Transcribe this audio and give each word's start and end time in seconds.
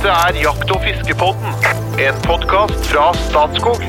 Dette 0.00 0.12
er 0.16 0.36
Jakt- 0.40 0.70
og 0.72 0.78
fiskepodden, 0.80 1.64
en 2.00 2.20
podkast 2.24 2.86
fra 2.88 3.10
Statskog. 3.26 3.82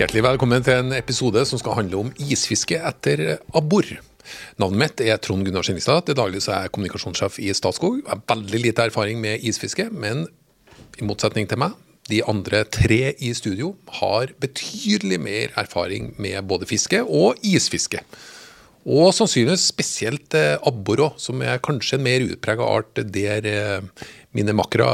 Hjertelig 0.00 0.24
velkommen 0.26 0.66
til 0.66 0.80
en 0.80 0.96
episode 0.96 1.44
som 1.46 1.62
skal 1.62 1.78
handle 1.78 2.00
om 2.00 2.10
isfiske 2.18 2.80
etter 2.90 3.22
abbor. 3.54 3.92
Navnet 4.58 4.82
mitt 4.82 5.04
er 5.06 5.22
Trond 5.22 5.46
Gunnar 5.46 5.62
Skjenningstad. 5.62 6.02
Til 6.08 6.18
daglig 6.18 6.42
er 6.48 6.66
jeg 6.66 6.74
kommunikasjonssjef 6.74 7.38
i 7.38 7.54
Statskog. 7.54 8.02
Jeg 8.02 8.10
har 8.10 8.26
veldig 8.34 8.64
lite 8.66 8.90
erfaring 8.90 9.22
med 9.22 9.38
isfiske, 9.38 9.86
men 9.94 10.26
i 10.98 11.06
motsetning 11.06 11.46
til 11.46 11.62
meg, 11.62 11.78
de 12.10 12.24
andre 12.26 12.66
tre 12.66 13.14
i 13.22 13.30
studio 13.38 13.76
har 14.02 14.34
betydelig 14.42 15.22
mer 15.30 15.54
erfaring 15.62 16.16
med 16.18 16.42
både 16.42 16.66
fiske 16.66 17.06
og 17.06 17.38
isfiske. 17.46 18.02
Og 18.82 19.12
sannsynligvis 19.14 19.68
spesielt 19.70 20.34
eh, 20.34 20.56
abbor 20.66 21.04
òg, 21.06 21.18
som 21.22 21.42
er 21.44 21.62
kanskje 21.62 21.98
en 21.98 22.06
mer 22.06 22.24
utprega 22.26 22.66
art 22.66 22.98
der 23.14 23.46
eh, 23.46 24.06
mine 24.34 24.54
makkere 24.58 24.88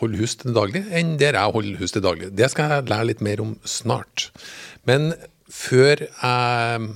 holder 0.00 0.22
hus 0.22 0.38
til 0.40 0.56
daglig, 0.56 0.86
enn 0.88 1.16
der 1.20 1.36
jeg 1.36 1.56
holder 1.56 1.80
hus 1.82 1.92
til 1.92 2.04
daglig. 2.06 2.30
Det 2.36 2.48
skal 2.52 2.72
jeg 2.72 2.88
lære 2.88 3.10
litt 3.10 3.24
mer 3.24 3.42
om 3.44 3.56
snart. 3.68 4.30
Men 4.88 5.12
før 5.52 6.06
jeg 6.06 6.88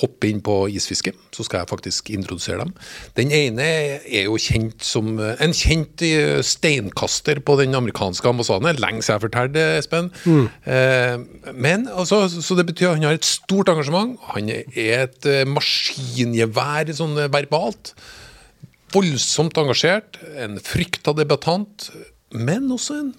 hopper 0.00 0.30
inn 0.30 0.40
på 0.44 0.54
isfiske, 0.72 1.12
så 1.34 1.44
skal 1.44 1.62
jeg 1.62 1.70
faktisk 1.70 2.10
introdusere 2.14 2.62
dem. 2.62 2.72
Den 3.18 3.32
ene 3.34 3.66
er 3.66 4.24
jo 4.24 4.38
kjent 4.40 4.84
som 4.86 5.18
en 5.20 5.54
kjent 5.56 6.04
eh, 6.06 6.40
steinkaster 6.46 7.42
på 7.44 7.58
den 7.60 7.76
amerikanske 7.76 8.28
ambassaden. 8.28 8.70
Lenge 8.80 9.04
siden 9.04 9.18
jeg 9.18 9.24
fortalte, 9.26 9.66
Espen. 9.82 10.10
Eh, 10.64 11.16
men 11.52 11.88
altså, 11.92 12.24
Så 12.32 12.56
det 12.58 12.66
betyr 12.70 12.92
at 12.92 13.00
han 13.00 13.10
har 13.10 13.20
et 13.20 13.28
stort 13.28 13.68
engasjement. 13.72 14.16
Han 14.32 14.48
er 14.48 15.06
et 15.06 15.28
eh, 15.28 15.44
maskingevær 15.48 16.92
sånn 16.96 17.18
eh, 17.20 17.32
verbalt. 17.32 17.94
Voldsomt 18.92 19.56
engasjert, 19.56 20.18
en 20.36 20.58
frykta 20.60 21.14
debattant, 21.16 21.90
men 22.32 22.68
også 22.72 22.98
en 23.00 23.14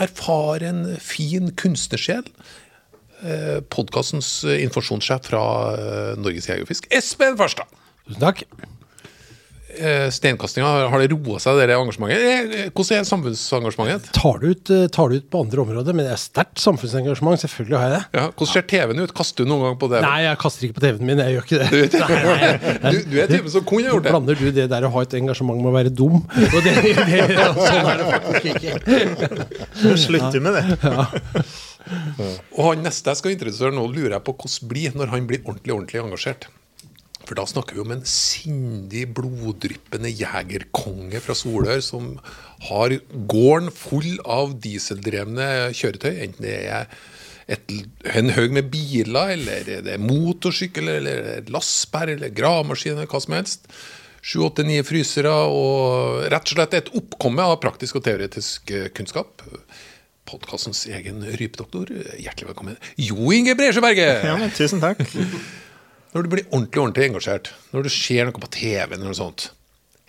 erfaren, 0.00 0.84
fin 1.00 1.52
kunstnersjel. 1.56 2.24
Eh, 3.18 3.58
Podkastens 3.74 4.44
informasjonssjef 4.46 5.24
fra 5.26 5.44
eh, 5.74 6.10
Norges 6.22 6.46
Jeger 6.50 6.62
og 6.66 6.70
Fisk, 6.70 6.86
Espen 6.94 7.38
Farstad. 7.40 7.66
Tusen 8.06 8.22
takk. 8.22 8.44
Eh, 9.78 10.08
Steinkastinga, 10.10 10.88
har 10.90 11.02
det 11.02 11.10
roa 11.12 11.38
seg, 11.42 11.58
det 11.60 11.74
engasjementet? 11.76 12.54
Eh, 12.56 12.70
Hvordan 12.72 12.98
er 12.98 13.04
samfunnsengasjementet? 13.06 14.08
Tar 14.16 14.40
det 14.40 14.48
ut, 14.54 14.70
eh, 14.74 14.86
tar 14.94 15.12
det 15.12 15.20
ut 15.20 15.26
på 15.30 15.42
andre 15.44 15.60
områder, 15.62 15.94
men 15.94 16.06
det 16.08 16.14
er 16.14 16.20
sterkt 16.22 16.58
samfunnsengasjement. 16.62 17.38
Selvfølgelig 17.42 17.76
har 17.76 17.84
jeg 17.84 17.94
det. 17.98 18.00
Ja, 18.16 18.24
hvordan 18.32 18.52
ser 18.54 18.66
TV-en 18.72 19.02
ut? 19.04 19.12
Kaster 19.14 19.44
du 19.44 19.52
noen 19.52 19.66
gang 19.68 19.78
på 19.78 19.90
det? 19.92 20.00
Nei, 20.06 20.16
jeg 20.24 20.40
kaster 20.42 20.66
ikke 20.66 20.78
på 20.80 20.84
TV-en 20.86 21.06
min. 21.10 21.22
Jeg 21.22 21.36
gjør 21.36 21.46
ikke 21.46 21.60
det. 21.60 22.00
Nei, 22.00 22.50
nei, 22.80 22.92
Du, 22.96 22.98
du 23.12 23.16
er 23.22 23.30
typen 23.30 23.54
som 23.54 23.66
kunne 23.68 23.92
gjort 23.92 24.08
det. 24.08 24.14
Blander 24.16 24.40
du 24.40 24.50
det 24.56 24.68
der 24.72 24.88
å 24.88 24.92
ha 24.96 25.04
et 25.06 25.18
engasjement 25.20 25.60
med 25.62 25.70
å 25.70 25.76
være 25.76 25.94
dum? 25.94 26.22
Og 26.24 26.60
det, 26.64 26.74
det, 26.88 27.46
sånn 27.60 27.92
er 27.92 28.02
det 28.02 28.10
faktisk 28.16 28.50
ikke. 28.54 29.98
Slutter 30.08 30.42
med 30.48 30.58
det. 30.58 31.46
Og 32.56 32.62
han 32.70 32.86
neste 32.86 33.12
jeg 33.12 33.20
skal 33.22 33.34
introdusere 33.34 33.74
nå, 33.74 33.86
lurer 33.90 34.18
jeg 34.18 34.26
på 34.26 34.36
hvordan 34.36 34.70
blir 34.70 34.96
når 34.98 35.12
han 35.14 35.28
blir 35.28 35.44
ordentlig 35.44 35.74
ordentlig 35.74 36.02
engasjert. 36.04 36.48
For 37.28 37.36
da 37.36 37.44
snakker 37.44 37.76
vi 37.76 37.82
om 37.82 37.92
en 37.92 38.06
sindig, 38.08 39.04
bloddryppende 39.16 40.08
jegerkonge 40.08 41.20
fra 41.20 41.36
Solør 41.36 41.82
som 41.84 42.14
har 42.70 42.94
gården 43.28 43.68
full 43.74 44.16
av 44.24 44.54
dieseldrevne 44.64 45.48
kjøretøy. 45.76 46.14
Enten 46.24 46.46
det 46.46 46.56
er 46.72 46.88
et, 47.52 47.74
en 48.16 48.32
haug 48.36 48.56
med 48.56 48.70
biler, 48.72 49.34
eller 49.34 49.68
det 49.84 49.94
er 49.94 50.02
motorsykkel, 50.02 50.88
eller 50.94 51.52
lastebær, 51.52 52.14
eller 52.14 52.32
gravemaskin, 52.32 53.04
hva 53.04 53.20
som 53.24 53.36
helst. 53.36 53.68
Sju, 54.24 54.40
åtte, 54.48 54.64
ni 54.66 54.80
frysere, 54.84 55.32
og 55.52 56.24
rett 56.32 56.48
og 56.48 56.56
slett 56.56 56.80
et 56.80 56.90
oppkomme 56.96 57.44
av 57.44 57.60
praktisk 57.62 58.00
og 58.00 58.08
teoretisk 58.08 58.72
kunnskap. 58.96 59.44
Podkastens 60.28 60.82
egen 60.92 61.22
rypedoktor, 61.38 61.88
hjertelig 62.20 62.50
velkommen. 62.50 62.76
Jo 63.00 63.30
Inge 63.32 63.54
Bresjeberget! 63.56 64.26
Ja, 64.28 64.34
men 64.40 64.50
tusen 64.52 64.82
takk. 64.82 65.00
Når 66.12 66.24
du 66.26 66.28
blir 66.32 66.44
ordentlig 66.50 66.82
ordentlig 66.82 67.06
engasjert, 67.08 67.48
når 67.72 67.86
du 67.86 67.90
ser 67.92 68.28
noe 68.28 68.36
på 68.42 68.50
TV, 68.52 68.92
eller 68.92 69.06
noe 69.08 69.16
sånt, 69.16 69.46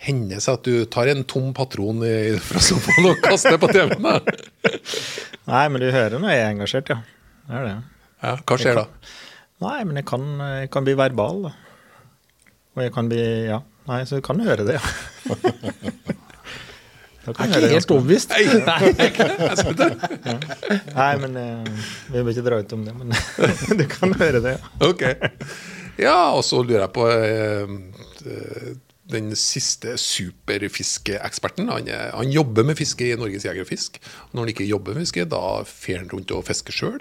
hender 0.00 0.36
det 0.36 0.44
seg 0.44 0.58
at 0.58 0.68
du 0.68 0.84
tar 0.92 1.08
en 1.12 1.24
tom 1.28 1.50
patron 1.56 2.04
i- 2.04 2.36
fra 2.40 2.60
sofaen 2.64 3.08
og 3.10 3.20
kaster 3.24 3.56
på 3.60 3.68
TV-en? 3.72 4.04
Nei, 5.50 5.64
men 5.72 5.80
du 5.82 5.88
hører 5.92 6.20
når 6.20 6.34
jeg 6.34 6.44
er 6.44 6.52
engasjert, 6.54 6.92
ja. 6.92 7.00
Det 7.48 7.56
er 7.60 7.66
det. 7.70 7.74
Ja, 8.20 8.34
hva 8.44 8.60
skjer 8.60 8.80
da? 8.82 8.86
Nei, 9.64 9.78
men 9.88 10.00
jeg 10.02 10.06
kan, 10.08 10.28
jeg 10.60 10.70
kan 10.72 10.84
bli 10.88 10.94
verbal, 11.00 11.46
da. 11.48 11.54
Og 12.76 12.84
jeg 12.84 12.92
kan 12.96 13.08
bli 13.12 13.24
Ja. 13.48 13.62
Nei, 13.88 14.02
så 14.06 14.20
du 14.20 14.22
kan 14.22 14.38
høre 14.44 14.64
det, 14.68 14.76
ja. 14.76 14.84
Jeg 17.38 17.50
er 17.50 17.64
ikke 17.66 17.78
helt 17.78 17.94
overbevist. 17.94 18.34
Nei, 18.34 18.44
nei, 21.00 21.10
men 21.22 21.38
eh, 21.40 21.88
vi 22.10 22.22
vil 22.22 22.32
ikke 22.34 22.46
dra 22.46 22.60
ut 22.62 22.76
om 22.76 22.86
det, 22.86 22.94
men 22.96 23.14
du 23.80 23.84
kan 23.90 24.14
høre 24.20 24.42
det, 24.44 24.56
ja. 24.58 24.72
Ok. 24.88 25.04
Ja, 26.00 26.18
og 26.32 26.44
så 26.46 26.62
lurer 26.64 26.86
jeg 26.86 26.94
på 26.96 27.06
eh, 27.12 27.66
den 29.10 29.32
siste 29.38 29.96
superfiskeeksperten. 30.00 31.70
Han, 31.72 31.90
han 31.90 32.34
jobber 32.34 32.66
med 32.66 32.78
fiske 32.80 33.10
i 33.10 33.18
Norges 33.18 33.44
Jeger 33.48 33.66
og 33.66 33.70
Fisk. 33.70 33.98
Og 34.30 34.36
når 34.36 34.46
han 34.46 34.54
ikke 34.54 34.70
jobber 34.70 34.96
med 34.96 35.08
fiske, 35.08 35.26
da 35.30 35.42
fer 35.68 36.02
han 36.02 36.10
rundt 36.12 36.32
og 36.36 36.46
fisker 36.48 36.76
sjøl. 36.76 37.00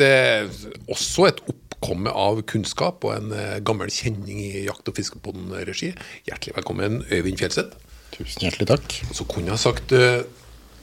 Eh, 0.00 0.46
også 0.88 1.26
et 1.28 1.40
oppkomme 1.50 2.12
av 2.16 2.40
kunnskap 2.48 3.04
og 3.04 3.16
en 3.16 3.34
eh, 3.36 3.58
gammel 3.66 3.90
kjenning 3.92 4.40
i 4.42 4.64
Jakt- 4.66 4.88
og 4.88 4.96
fiskepodden-regi. 4.96 5.92
Hjertelig 6.28 6.56
velkommen, 6.56 7.02
Øyvind 7.10 7.40
Fjelseth. 7.40 7.89
Tusen 8.20 8.44
hjertelig 8.44 8.68
takk. 8.68 8.94
Så 9.16 9.24
kunne 9.28 9.54
jeg 9.54 9.60
sagt 9.62 9.92
eh, 9.96 10.20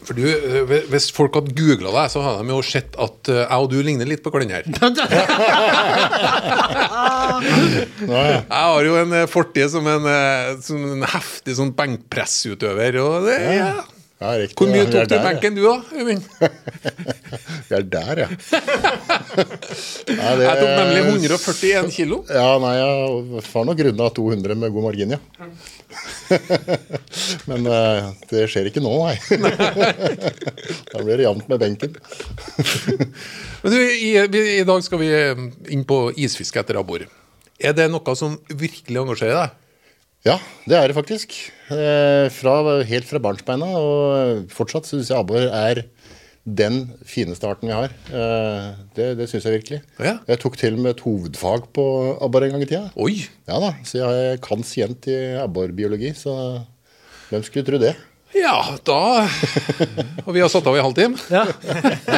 For 0.07 0.17
du, 0.17 0.23
eh, 0.25 0.71
Hvis 0.89 1.09
folk 1.13 1.37
hadde 1.37 1.53
googla 1.57 1.91
deg, 1.93 2.09
så 2.13 2.23
hadde 2.25 2.45
de 2.47 2.55
jo 2.55 2.63
sett 2.65 2.97
at 2.97 3.29
eh, 3.33 3.43
jeg 3.43 3.65
og 3.65 3.69
du 3.73 3.77
ligner 3.85 4.09
litt 4.09 4.23
på 4.25 4.33
hverandre. 4.33 4.63
Jeg 8.07 8.41
har 8.49 8.87
jo 8.87 8.95
en 9.01 9.13
fortid 9.29 9.69
som 9.71 9.85
en, 9.91 10.07
som 10.63 10.81
en 10.95 11.05
heftig 11.11 11.53
sånn 11.59 11.73
benkpressutøver. 11.77 12.97
Og 13.03 13.27
det, 13.27 13.37
ja. 13.59 13.69
Ja, 14.17 14.31
riktig. 14.33 14.57
Hvor 14.57 14.71
mye 14.71 14.81
Ja, 14.81 14.85
tok 14.89 15.03
du 15.05 15.11
der, 15.11 15.19
ja. 15.19 15.25
benken 15.27 15.53
du, 15.53 15.61
da, 15.61 15.75
Øyvind? 15.93 16.23
Vi 17.67 17.75
er 17.77 17.83
der, 17.85 18.21
ja. 18.23 18.29
nei, 20.09 20.31
det, 20.39 20.47
Jeg 20.47 20.55
tok 20.57 20.71
nemlig 20.79 21.03
141 21.05 21.91
kilo. 21.93 22.17
Ja, 22.33 22.47
nei, 22.63 22.71
jeg 22.79 23.43
var 23.51 23.67
nok 23.69 23.83
runda 23.89 24.07
200 24.17 24.57
med 24.63 24.73
god 24.73 24.87
margin, 24.87 25.13
ja. 25.13 25.21
Men 27.49 27.67
uh, 27.69 28.09
det 28.29 28.47
skjer 28.51 28.69
ikke 28.69 28.83
nå, 28.83 28.91
nei. 29.07 29.15
da 30.91 31.03
blir 31.03 31.15
det 31.15 31.27
jevnt 31.27 31.47
med 31.51 31.61
benken. 31.63 31.95
Men 33.63 33.73
du, 33.73 33.77
i, 33.79 34.11
I 34.59 34.65
dag 34.67 34.83
skal 34.85 35.01
vi 35.01 35.11
eh, 35.15 35.45
inn 35.73 35.85
på 35.87 36.01
isfiske 36.19 36.61
etter 36.61 36.79
abbor. 36.81 37.07
Er 37.57 37.73
det 37.77 37.87
noe 37.89 38.17
som 38.19 38.37
virkelig 38.51 39.01
engasjerer 39.01 39.39
deg? 39.39 39.55
Ja, 40.27 40.35
det 40.67 40.75
er 40.75 40.89
det 40.89 40.97
faktisk. 40.97 41.35
Eh, 41.71 42.27
fra, 42.33 42.57
helt 42.89 43.07
fra 43.07 43.21
barnsbeina. 43.23 43.69
Og 43.79 44.51
fortsatt 44.53 44.89
syns 44.89 45.11
jeg 45.11 45.19
abbor 45.19 45.47
er 45.47 45.85
den 46.47 46.93
fineste 47.03 47.47
arten 47.49 47.67
vi 47.67 47.75
har. 47.75 47.91
Eh, 48.07 48.67
det 48.95 49.07
det 49.19 49.27
syns 49.27 49.47
jeg 49.47 49.59
virkelig. 49.59 49.81
Ja. 49.99 50.17
Jeg 50.29 50.39
tok 50.39 50.55
til 50.59 50.77
med 50.79 50.95
et 50.95 51.03
hovedfag 51.03 51.67
på 51.75 51.85
abbor 52.23 52.45
en 52.45 52.55
gang 52.55 52.63
i 52.63 52.69
tida. 52.69 52.85
Oi! 52.95 53.17
Ja 53.49 53.59
da, 53.63 53.73
så 53.87 53.99
jeg 53.99 54.41
kan 54.45 54.63
sient 54.63 55.09
i 55.11 55.17
abborbiologi, 55.41 56.13
så 56.15 56.63
hvem 57.27 57.43
skulle 57.43 57.67
tro 57.67 57.79
det? 57.81 57.95
Ja, 58.35 58.75
da 58.83 59.23
Og 60.25 60.33
vi 60.35 60.41
har 60.43 60.49
satt 60.51 60.65
av 60.67 60.75
i 60.75 60.81
halvtime. 60.83 61.15
Ja. 61.31 61.45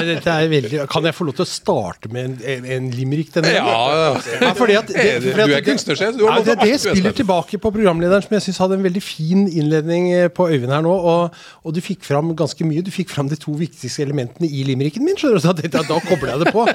Dette 0.10 0.34
er 0.34 0.48
veldig, 0.50 0.82
kan 0.90 1.06
jeg 1.06 1.14
få 1.14 1.28
lov 1.28 1.36
til 1.38 1.46
å 1.46 1.50
starte 1.50 2.10
med 2.12 2.42
en, 2.42 2.66
en, 2.66 2.88
limerick 2.96 3.30
denne? 3.36 3.52
Ja, 3.54 4.16
Ja, 4.40 4.52
fordi 4.58 4.78
at 4.80 4.90
det, 4.90 5.06
fordi 5.22 5.44
at 5.46 5.52
du 5.52 5.56
er 5.60 5.66
kunstnersjef, 5.68 6.18
du 6.18 6.26
har 6.26 6.40
ja, 6.40 6.46
det, 6.50 6.56
det 6.64 6.80
spiller 6.82 7.14
tilbake 7.16 7.60
på 7.62 7.72
programlederen, 7.76 8.26
som 8.26 8.36
jeg 8.38 8.48
syns 8.48 8.62
hadde 8.64 8.80
en 8.80 8.88
veldig 8.88 9.04
fin 9.06 9.46
innledning 9.48 10.10
eh, 10.16 10.32
på 10.34 10.50
Øyvind 10.50 10.74
her 10.74 10.84
nå. 10.86 10.96
Og, 11.14 11.38
og 11.62 11.78
du 11.78 11.82
fikk 11.86 12.02
fram 12.08 12.34
ganske 12.38 12.66
mye. 12.66 12.84
Du 12.86 12.92
fikk 12.94 13.14
fram 13.14 13.30
de 13.30 13.38
to 13.40 13.54
viktigste 13.60 14.04
elementene 14.08 14.50
i 14.50 14.66
limericken 14.68 15.06
min. 15.06 15.18
skjønner 15.20 15.38
du, 15.38 15.46
så 15.46 15.54
da, 15.54 16.02
kobler 16.10 16.34
jeg 16.34 16.46
det 16.48 16.56
på. 16.56 16.66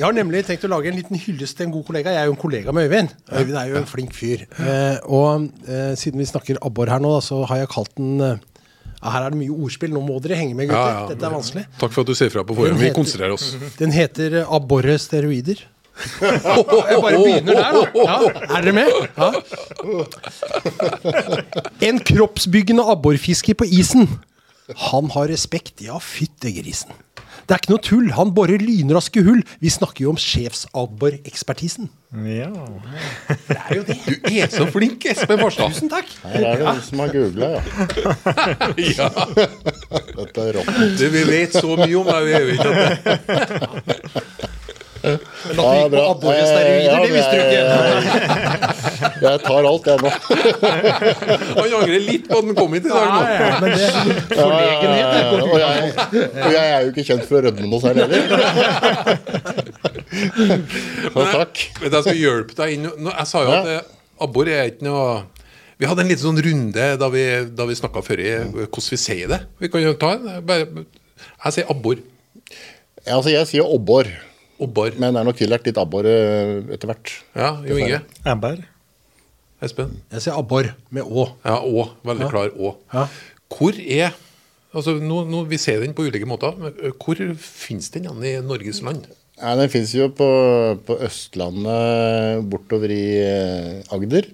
Jeg 0.00 0.06
har 0.06 0.16
nemlig 0.16 0.44
tenkt 0.48 0.66
å 0.66 0.72
lage 0.74 0.90
en 0.90 0.98
liten 0.98 1.20
hyllest 1.20 1.60
til 1.60 1.68
en 1.68 1.74
god 1.78 1.86
kollega. 1.92 2.16
Jeg 2.16 2.24
er 2.24 2.30
jo 2.30 2.36
en 2.36 2.42
kollega 2.42 2.74
med 2.74 2.90
Øyvind. 2.90 3.16
Øyvind 3.30 3.62
er 3.62 3.70
jo 3.70 3.80
en 3.84 3.90
flink 3.90 4.14
fyr. 4.16 4.46
Eh, 4.58 4.98
og 5.06 5.50
eh, 5.70 5.92
siden 6.00 6.22
vi 6.22 6.30
snakker 6.30 6.62
abbor 6.66 6.90
her 6.90 7.02
nå, 7.02 7.18
så 7.24 7.44
har 7.46 7.62
jeg 7.62 7.74
kalt 7.78 7.94
den 8.00 8.40
Her 9.00 9.24
er 9.26 9.32
det 9.32 9.38
mye 9.40 9.54
ordspill. 9.54 9.92
Nå 9.96 10.00
må 10.04 10.18
dere 10.20 10.36
henge 10.36 10.54
med, 10.56 10.68
gutter. 10.68 10.90
Ja, 10.92 11.02
ja. 11.02 11.08
Dette 11.08 11.24
er 11.28 11.32
vanskelig. 11.32 11.64
Takk 11.80 11.92
for 11.94 12.04
at 12.04 12.10
du 12.10 12.14
sier 12.18 12.32
fra 12.32 12.42
på 12.44 12.56
forhånd. 12.58 12.80
Vi 12.82 12.90
konsentrerer 12.96 13.32
oss. 13.36 13.46
Den 13.78 13.94
heter 13.96 14.42
eh, 14.42 14.52
abborre 14.56 14.96
steroider. 15.00 15.62
Jeg 16.20 17.00
bare 17.04 17.18
begynner 17.20 17.54
der, 17.56 17.72
da. 17.76 17.82
Ja, 18.04 18.18
er 18.46 18.60
dere 18.64 18.74
med? 18.76 18.88
Ja. 19.16 19.28
En 21.90 21.98
kroppsbyggende 22.12 22.84
abborfisker 22.92 23.56
på 23.58 23.64
isen. 23.68 24.06
Han 24.90 25.10
har 25.16 25.28
respekt. 25.32 25.80
Ja, 25.84 25.98
fytte 26.00 26.52
grisen. 26.54 26.92
Det 27.50 27.56
er 27.56 27.62
ikke 27.64 27.72
noe 27.72 27.82
tull. 27.82 28.10
Han 28.14 28.28
borer 28.30 28.62
lynraske 28.62 29.24
hull. 29.26 29.40
Vi 29.58 29.70
snakker 29.74 30.04
jo 30.04 30.12
om 30.12 30.18
sjefsabborekspertisen. 30.22 31.88
Ja. 32.14 32.46
Det 33.48 33.56
er 33.56 33.72
jo 33.74 33.82
det. 33.88 33.96
Du 34.06 34.28
er 34.30 34.46
så 34.54 34.68
flink, 34.70 35.02
Espen 35.10 35.38
Farstad! 35.42 35.74
Tusen 35.74 35.90
takk. 35.90 36.06
Her 36.30 36.46
er 36.46 36.62
det 36.62 36.74
du 36.78 36.80
som 36.86 37.02
har 37.02 37.10
googla, 37.14 37.48
ja. 37.56 37.60
Ja, 39.00 39.08
Dette 40.14 40.46
er 40.46 40.58
rått. 40.60 41.02
vi 41.10 41.22
vet 41.26 41.58
så 41.58 41.74
mye 41.74 41.98
om 41.98 42.06
deg, 42.10 42.22
vi 42.28 42.32
gjør 42.36 42.46
jo 42.46 42.54
ikke 42.54 42.70
det. 42.70 43.99
At 45.60 45.66
du 45.70 45.76
gikk 45.76 45.92
på 45.94 46.02
abborresteroider, 46.10 46.96
det 47.00 47.12
visste 47.14 47.34
du 47.34 47.40
ikke. 47.44 47.54
jeg- 47.60 47.68
Jeg 49.20 49.40
tar 49.44 49.66
alt, 49.68 49.86
jeg 49.86 49.98
nå. 50.00 50.10
Han 51.60 51.74
angrer 51.76 52.00
litt 52.04 52.24
på 52.28 52.38
at 52.38 52.44
han 52.46 52.54
kom 52.56 52.72
hit 52.76 52.86
i 52.86 52.92
dag 52.92 53.06
nå. 53.10 53.20
Men 53.60 53.68
det 53.70 53.80
er 53.80 53.90
ja. 53.90 54.42
Og, 55.40 55.56
jeg, 55.60 55.72
og 56.30 56.50
jeg 56.54 56.64
er 56.64 56.80
jo 56.84 56.88
ikke 56.92 57.04
kjent 57.10 57.24
for 57.28 57.36
å 57.36 57.42
rødme 57.46 57.68
noe 57.68 57.80
særlig 57.84 58.00
heller. 58.06 58.20
Så 61.14 61.24
takk. 61.34 61.62
Men 61.80 61.92
jeg 61.96 62.04
skal 62.06 62.18
hjelpe 62.20 62.56
deg 62.60 62.74
inn. 62.76 62.88
Nå, 63.04 63.12
Jeg 63.12 63.28
sa 63.30 63.42
jo 63.44 63.52
at 63.54 63.68
eh, 63.74 63.92
abbor 64.24 64.50
er 64.52 64.70
ikke 64.72 64.86
noe 64.88 65.04
Vi 65.80 65.88
hadde 65.88 66.04
en 66.04 66.10
liten 66.10 66.24
sånn 66.26 66.42
runde 66.44 66.88
da 67.00 67.08
vi, 67.12 67.24
da 67.56 67.66
vi 67.68 67.76
snakka 67.78 68.02
før 68.04 68.20
i 68.24 68.30
hvordan 68.56 68.88
vi 68.94 68.98
sier 69.00 69.30
det. 69.32 69.40
Vi 69.62 69.70
kan 69.72 69.84
jo 69.84 69.94
ta 70.00 70.14
en. 70.16 70.24
Jeg 70.50 71.54
sier 71.56 71.70
abbor. 71.72 72.00
Ja, 73.06 73.16
altså, 73.16 73.30
jeg 73.32 73.48
sier 73.48 73.64
obbor, 73.64 74.08
Obbor. 74.60 74.92
men 74.98 75.14
det 75.14 75.20
er 75.20 75.28
nok 75.28 75.38
tillært 75.38 75.66
litt 75.68 75.78
abbor 75.80 76.06
eh, 76.08 76.58
etter 76.74 76.90
hvert. 76.90 77.12
Ja, 77.36 77.54
Jo 77.66 77.78
Inge. 77.80 78.02
Ebber. 78.28 78.62
Espen. 79.64 79.94
Jeg 80.12 80.24
sier 80.24 80.38
abbor 80.40 80.70
med 80.94 81.04
å. 81.04 81.26
Ja, 81.44 81.58
Å. 81.60 81.86
Veldig 82.08 82.28
klar 82.32 82.52
Å. 82.56 82.74
Ja. 82.94 83.06
Hvor 83.52 83.76
er 83.76 84.14
altså 84.72 84.94
nå, 85.02 85.24
nå, 85.28 85.42
Vi 85.50 85.58
ser 85.60 85.82
den 85.82 85.92
på 85.96 86.06
ulike 86.06 86.28
måter, 86.28 86.54
men 86.56 86.76
hvor 87.02 87.18
finnes 87.42 87.90
den 87.92 88.06
igjen 88.06 88.24
i 88.24 88.36
Norges 88.46 88.80
land? 88.86 89.08
Ja, 89.40 89.54
Den 89.56 89.72
finnes 89.72 89.92
jo 89.96 90.10
på, 90.12 90.28
på 90.86 90.98
Østlandet, 91.04 92.44
bortover 92.52 92.92
i 92.92 93.04
eh, 93.24 93.94
Agder, 93.96 94.28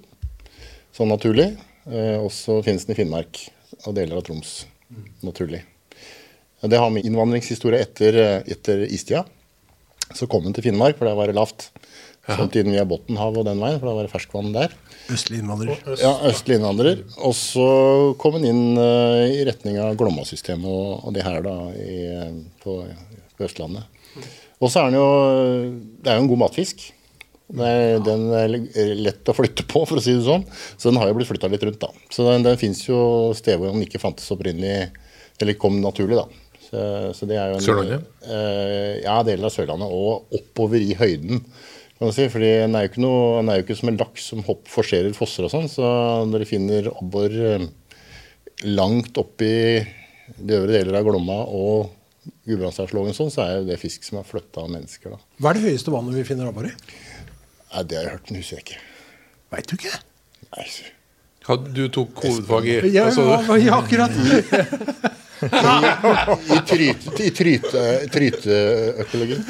sånn 0.94 1.10
naturlig. 1.14 1.52
Eh, 1.86 2.18
og 2.18 2.32
så 2.34 2.58
finnes 2.66 2.86
den 2.86 2.96
i 2.96 2.98
Finnmark 2.98 3.40
og 3.86 3.94
deler 3.94 4.18
av 4.18 4.26
Troms, 4.26 4.64
naturlig. 5.22 5.62
Det 6.66 6.78
har 6.80 6.90
med 6.90 7.06
innvandringshistorie 7.06 7.82
etter, 7.84 8.16
etter 8.50 8.82
istida. 8.90 9.22
Så 10.14 10.28
kom 10.30 10.44
den 10.46 10.54
til 10.56 10.68
Finnmark, 10.68 10.98
for 10.98 11.08
der 11.08 11.18
var 11.18 11.30
det 11.30 11.38
lavt. 11.38 11.70
Samtidig 12.26 12.72
via 12.74 12.86
Bottenhavet 12.88 13.38
og 13.38 13.46
den 13.46 13.60
veien, 13.62 13.76
for 13.78 13.86
da 13.86 13.94
var 13.94 14.06
det 14.06 14.10
ferskvann 14.10 14.54
der. 14.54 14.72
Østlig 15.14 15.38
innvandrer. 15.42 15.78
Ja, 16.00 16.12
østlig 16.26 16.58
innvandrer. 16.58 17.04
Og 17.22 17.36
så 17.38 17.66
kom 18.18 18.34
den 18.38 18.48
inn 18.50 18.80
uh, 18.80 19.22
i 19.30 19.44
retning 19.46 19.78
av 19.82 19.94
Glomma-systemet 19.98 20.66
og, 20.66 21.06
og 21.06 21.14
det 21.14 21.22
her 21.26 21.38
da 21.46 21.54
i, 21.78 22.00
på, 22.64 22.80
på 23.38 23.46
Østlandet. 23.46 23.86
Og 24.56 24.72
så 24.72 24.80
er 24.80 24.90
den 24.90 24.98
jo 24.98 25.08
Det 26.02 26.10
er 26.10 26.18
jo 26.18 26.24
en 26.24 26.30
god 26.32 26.42
matfisk. 26.46 26.86
Det 27.46 27.66
er, 27.66 28.00
den 28.02 28.24
er 28.34 28.56
lett 28.98 29.30
å 29.30 29.34
flytte 29.36 29.62
på, 29.70 29.84
for 29.86 30.00
å 30.00 30.02
si 30.02 30.16
det 30.16 30.26
sånn. 30.26 30.42
Så 30.74 30.90
den 30.90 30.98
har 30.98 31.12
jo 31.12 31.18
blitt 31.20 31.30
flytta 31.30 31.50
litt 31.52 31.62
rundt, 31.62 31.78
da. 31.78 31.92
Så 32.10 32.26
den, 32.26 32.42
den 32.42 32.58
fins 32.58 32.82
jo 32.88 32.98
steder 33.38 33.60
hvor 33.62 33.70
den 33.70 33.86
ikke 33.86 34.02
fantes 34.02 34.26
opprinnelig, 34.34 34.88
eller 35.38 35.58
kom 35.60 35.78
naturlig, 35.78 36.18
da. 36.18 36.26
Så, 36.66 36.82
så 37.14 37.28
det 37.30 37.38
er 37.38 37.52
jo 37.52 37.58
en, 37.58 37.64
Sørlandet? 37.64 38.06
Eh, 38.26 38.92
ja, 39.04 39.16
deler 39.26 39.48
av 39.48 39.54
Sørlandet. 39.54 39.92
Og 39.94 40.38
oppover 40.40 40.82
i 40.82 40.96
høyden. 40.98 41.42
Kan 41.96 42.10
du 42.10 42.12
si, 42.12 42.26
fordi 42.28 42.50
Den 42.64 42.76
er 42.76 42.84
jo 42.84 42.90
ikke, 42.92 43.04
noe, 43.04 43.20
den 43.38 43.50
er 43.52 43.60
jo 43.60 43.64
ikke 43.66 43.78
som 43.78 43.90
en 43.92 44.00
laks 44.00 44.30
som 44.32 44.42
hopp, 44.48 44.66
forserer 44.68 45.14
fosser 45.16 45.46
og 45.46 45.52
sånn. 45.54 45.68
Så 45.72 45.86
når 46.28 46.44
de 46.44 46.48
finner 46.50 46.90
abbor 46.92 47.36
eh, 47.52 47.68
langt 48.68 49.16
oppi 49.20 49.52
de 50.36 50.56
øvre 50.58 50.74
deler 50.74 50.98
av 50.98 51.06
Glomma 51.06 51.38
og 51.54 51.92
Gudbrandsdalslågen, 52.46 53.14
sånn, 53.14 53.30
så 53.30 53.44
er 53.44 53.52
jo 53.60 53.68
det 53.68 53.78
fisk 53.78 54.04
som 54.06 54.18
er 54.20 54.26
flytta 54.26 54.64
av 54.64 54.72
mennesker. 54.72 55.14
da. 55.14 55.20
Hva 55.38 55.52
er 55.52 55.58
det 55.60 55.70
høyeste 55.70 55.94
vannet 55.94 56.18
vi 56.18 56.26
finner 56.26 56.50
abbor 56.50 56.66
i? 56.68 56.74
Nei, 56.74 57.82
Det 57.86 57.98
har 57.98 58.08
jeg 58.08 58.12
hørt, 58.16 58.30
men 58.30 58.42
husker 58.42 58.58
jeg 58.58 58.66
ikke. 58.66 58.80
Veit 59.54 59.70
du 59.70 59.76
ikke? 59.78 59.98
Nei, 60.56 60.66
du 61.76 61.84
tok 61.94 62.24
hovedfag 62.24 62.66
i 62.66 62.76
ja, 62.90 63.06
ja, 63.14 63.78
akkurat. 63.78 64.10
I 65.42 66.58
tryte- 66.66 67.22
i 67.26 67.30
tryte- 67.30 68.08
tryteøkologien. 68.12 69.42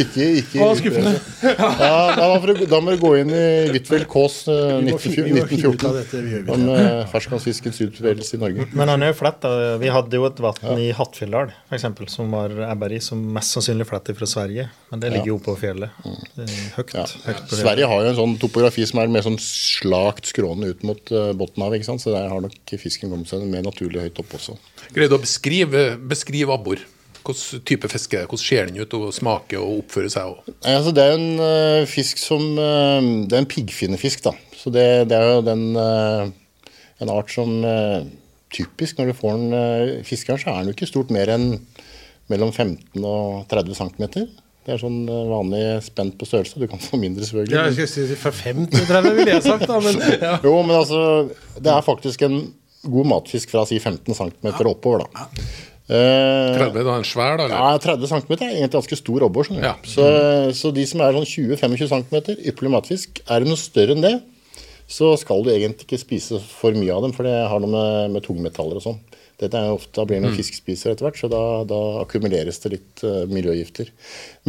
ikke, 0.00 0.26
ikke 0.40 0.62
Å, 0.64 0.70
skuffende. 0.78 1.12
Ja, 1.44 2.16
da, 2.16 2.28
må 2.32 2.40
du, 2.48 2.64
da 2.70 2.80
må 2.84 2.94
du 2.94 3.02
gå 3.02 3.10
inn 3.20 3.32
i 3.34 3.42
Huitfeldt 3.74 4.08
Kaas 4.10 4.38
eh, 4.48 4.78
Vi 4.82 4.94
må 4.94 5.00
fin- 5.02 5.16
vi 5.28 5.34
må 5.36 5.44
finne 5.50 5.72
ut 5.74 5.84
av 5.84 5.98
1914 5.98 5.98
dette, 5.98 6.22
vi 6.24 6.32
gjør 6.36 6.46
det. 6.46 6.54
om 6.56 6.68
eh, 6.74 7.02
ferskvannsfiskens 7.12 7.80
utbredelse 7.88 8.38
i 8.38 8.42
Norge. 8.42 8.68
Men 8.72 8.92
han 8.94 9.04
er 9.06 9.12
jo 9.12 9.18
flett. 9.20 9.40
da. 9.44 9.52
Vi 9.82 9.92
hadde 9.92 10.20
jo 10.20 10.26
et 10.28 10.40
vann 10.42 10.80
i 10.80 10.88
Hattfjelldal 10.96 11.52
eksempel, 11.76 12.08
som 12.12 12.30
var 12.34 12.54
ebber 12.70 12.96
som 13.04 13.20
mest 13.36 13.54
sannsynlig 13.56 13.86
flett 13.90 14.08
fra 14.18 14.26
Sverige. 14.30 14.68
Men 14.90 15.00
det 15.04 15.12
ligger 15.12 15.34
jo 15.34 15.38
på 15.44 15.52
fjellet. 15.60 15.92
Det 16.34 16.46
er 16.48 16.54
høyt, 16.78 16.94
Ja. 16.96 17.04
høyt 17.04 17.42
på 17.44 17.52
fjellet. 17.52 17.60
Sverige 17.60 17.86
har 17.92 18.02
jo 18.02 18.08
en 18.14 18.16
sånn 18.22 18.38
topografi 18.40 18.86
som 18.88 19.00
er 19.02 19.12
mer 19.12 19.22
sånn 19.26 19.38
slakt 19.42 20.24
skrånende 20.32 20.72
ut 20.72 20.82
mot 20.88 21.12
uh, 21.12 21.32
Bottenhavet. 21.36 21.84
Så 21.88 22.10
der 22.12 22.28
har 22.32 22.40
nok 22.40 22.54
fisken 22.80 23.10
kommet 23.12 23.28
seg 23.30 23.44
mer 23.48 23.62
naturlig 23.64 24.00
høyt 24.08 24.18
opp 24.22 24.34
også. 24.38 24.56
Greide 24.94 25.18
å 25.18 25.22
beskrive, 25.22 25.90
beskrive 26.08 26.54
abbor. 26.54 26.80
Hvilken 27.28 27.64
type 27.68 27.88
fisk 27.92 28.14
er 28.14 28.22
det? 28.22 28.30
Hvordan 28.30 28.40
ser 28.40 28.68
den 28.70 28.80
ut 28.80 28.94
og 28.96 29.10
smaker 29.12 29.60
og 29.60 29.82
oppfører 29.82 30.12
seg? 30.12 30.38
Altså, 30.62 30.94
det 30.96 31.04
er 31.04 31.16
en 31.18 31.42
uh, 31.42 31.88
fisk 31.88 32.20
som 32.22 32.44
uh, 32.56 33.04
Det 33.28 33.36
er 33.36 33.42
en 33.42 33.50
piggfinnefisk, 33.50 34.22
da. 34.24 34.32
Så 34.56 34.72
det, 34.72 34.86
det 35.10 35.18
er 35.18 35.34
jo 35.34 35.44
den 35.44 35.66
uh, 35.76 36.30
en 36.98 37.12
art 37.12 37.30
som 37.30 37.52
typisk 38.50 38.98
når 38.98 39.10
du 39.10 39.18
får 39.18 39.36
den 39.36 39.52
uh, 39.52 40.04
fiskeren, 40.08 40.40
så 40.40 40.50
er 40.50 40.62
den 40.62 40.72
jo 40.72 40.78
ikke 40.78 40.88
stort 40.88 41.12
mer 41.14 41.30
enn 41.34 41.50
mellom 42.32 42.50
15 42.52 43.04
og 43.04 43.44
30 43.52 43.76
cm. 43.76 44.06
Det 44.68 44.74
er 44.74 44.80
sånn 44.80 45.04
vanlig 45.08 45.62
spent 45.84 46.16
på 46.20 46.26
størrelse. 46.28 46.60
Du 46.60 46.68
kan 46.68 46.80
få 46.80 46.98
mindre, 47.00 47.24
selvfølgelig. 47.24 47.54
Ja, 47.56 47.68
jeg 47.70 47.88
skal 47.88 48.08
si 48.08 48.16
Fra 48.20 48.32
5 48.36 48.66
til 48.72 48.88
30 48.88 49.14
ville 49.16 49.36
jeg 49.36 49.44
sagt, 49.46 49.64
da. 49.68 49.78
Men, 49.84 50.00
ja. 50.20 50.34
Jo, 50.48 50.58
men 50.60 50.76
altså, 50.76 51.00
det 51.56 51.72
er 51.72 51.86
faktisk 51.86 52.24
en 52.26 52.40
god 52.92 53.10
matfisk 53.14 53.50
fra 53.54 53.64
si 53.68 53.78
15 53.80 54.14
cm 54.18 54.52
oppover, 54.68 55.04
da. 55.06 55.26
Eh, 55.88 56.58
30 56.58 56.82
da, 56.84 56.96
en 56.98 57.06
svær, 57.08 57.38
da? 57.40 57.46
Eller? 57.46 57.56
ja, 57.56 57.78
30 57.80 58.10
cm 58.10 58.32
er 58.36 58.48
egentlig 58.50 58.74
ganske 58.76 58.98
stor 59.00 59.24
abbor. 59.24 59.48
Ja. 59.56 59.74
Så, 59.88 60.04
så 60.56 60.72
de 60.76 60.84
som 60.88 61.00
er 61.04 61.16
sånn 61.16 61.28
20-25 61.28 61.88
cm, 61.94 62.18
ypperlig 62.50 62.72
matfisk. 62.74 63.22
Er 63.28 63.40
det 63.44 63.48
noe 63.48 63.60
større 63.60 63.96
enn 63.96 64.04
det, 64.04 64.16
så 64.88 65.14
skal 65.20 65.44
du 65.44 65.50
egentlig 65.52 65.86
ikke 65.88 66.00
spise 66.00 66.40
for 66.60 66.76
mye 66.76 66.92
av 66.92 67.04
dem, 67.06 67.14
for 67.16 67.28
det 67.28 67.36
har 67.48 67.60
noe 67.64 67.72
med, 67.72 68.16
med 68.16 68.24
tungmetaller 68.24 68.80
og 68.80 68.84
sånn. 68.84 68.98
Dette 69.38 69.54
er 69.54 69.68
jo 69.70 69.76
ofte, 69.78 69.92
Da 69.94 70.04
blir 70.08 70.18
det 70.18 70.24
noen 70.24 70.34
fiskespiser 70.34 70.92
etter 70.92 71.06
hvert, 71.06 71.18
så 71.20 71.28
da, 71.30 71.40
da 71.68 71.76
akkumuleres 72.00 72.58
det 72.64 72.72
litt 72.72 73.02
uh, 73.06 73.22
miljøgifter. 73.30 73.92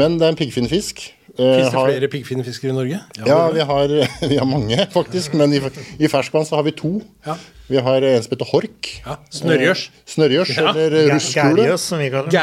Men 0.02 0.16
det 0.18 0.26
er 0.26 0.34
en 0.34 0.40
piggfinnfisk. 0.40 1.04
Uh, 1.36 1.44
Fins 1.44 1.70
det 1.70 1.76
har- 1.76 1.92
flere 1.92 2.10
piggfinnfiskere 2.10 2.74
i 2.74 2.78
Norge? 2.80 3.02
ja, 3.20 3.38
vi 3.54 3.68
har, 3.70 3.94
vi 4.32 4.40
har 4.40 4.50
mange, 4.50 4.80
faktisk. 4.96 5.38
Men 5.38 5.54
i, 5.54 5.62
i 6.02 6.10
ferskvann 6.10 6.48
så 6.50 6.58
har 6.58 6.66
vi 6.66 6.74
to. 6.80 6.96
Ja. 7.28 7.38
Vi 7.70 7.78
har 7.86 8.02
en 8.02 8.24
som 8.26 8.32
heter 8.34 8.50
hork. 8.50 8.88
Ja, 9.06 9.16
Snørjørs. 9.30 9.84
Snørjørs, 10.10 10.52
ja. 10.58 10.72
eller 10.74 10.96
Gær- 11.12 11.28
Gærjøs, 11.38 11.84
som 11.86 12.00
vi 12.02 12.08
kaller 12.10 12.30
det. 12.30 12.34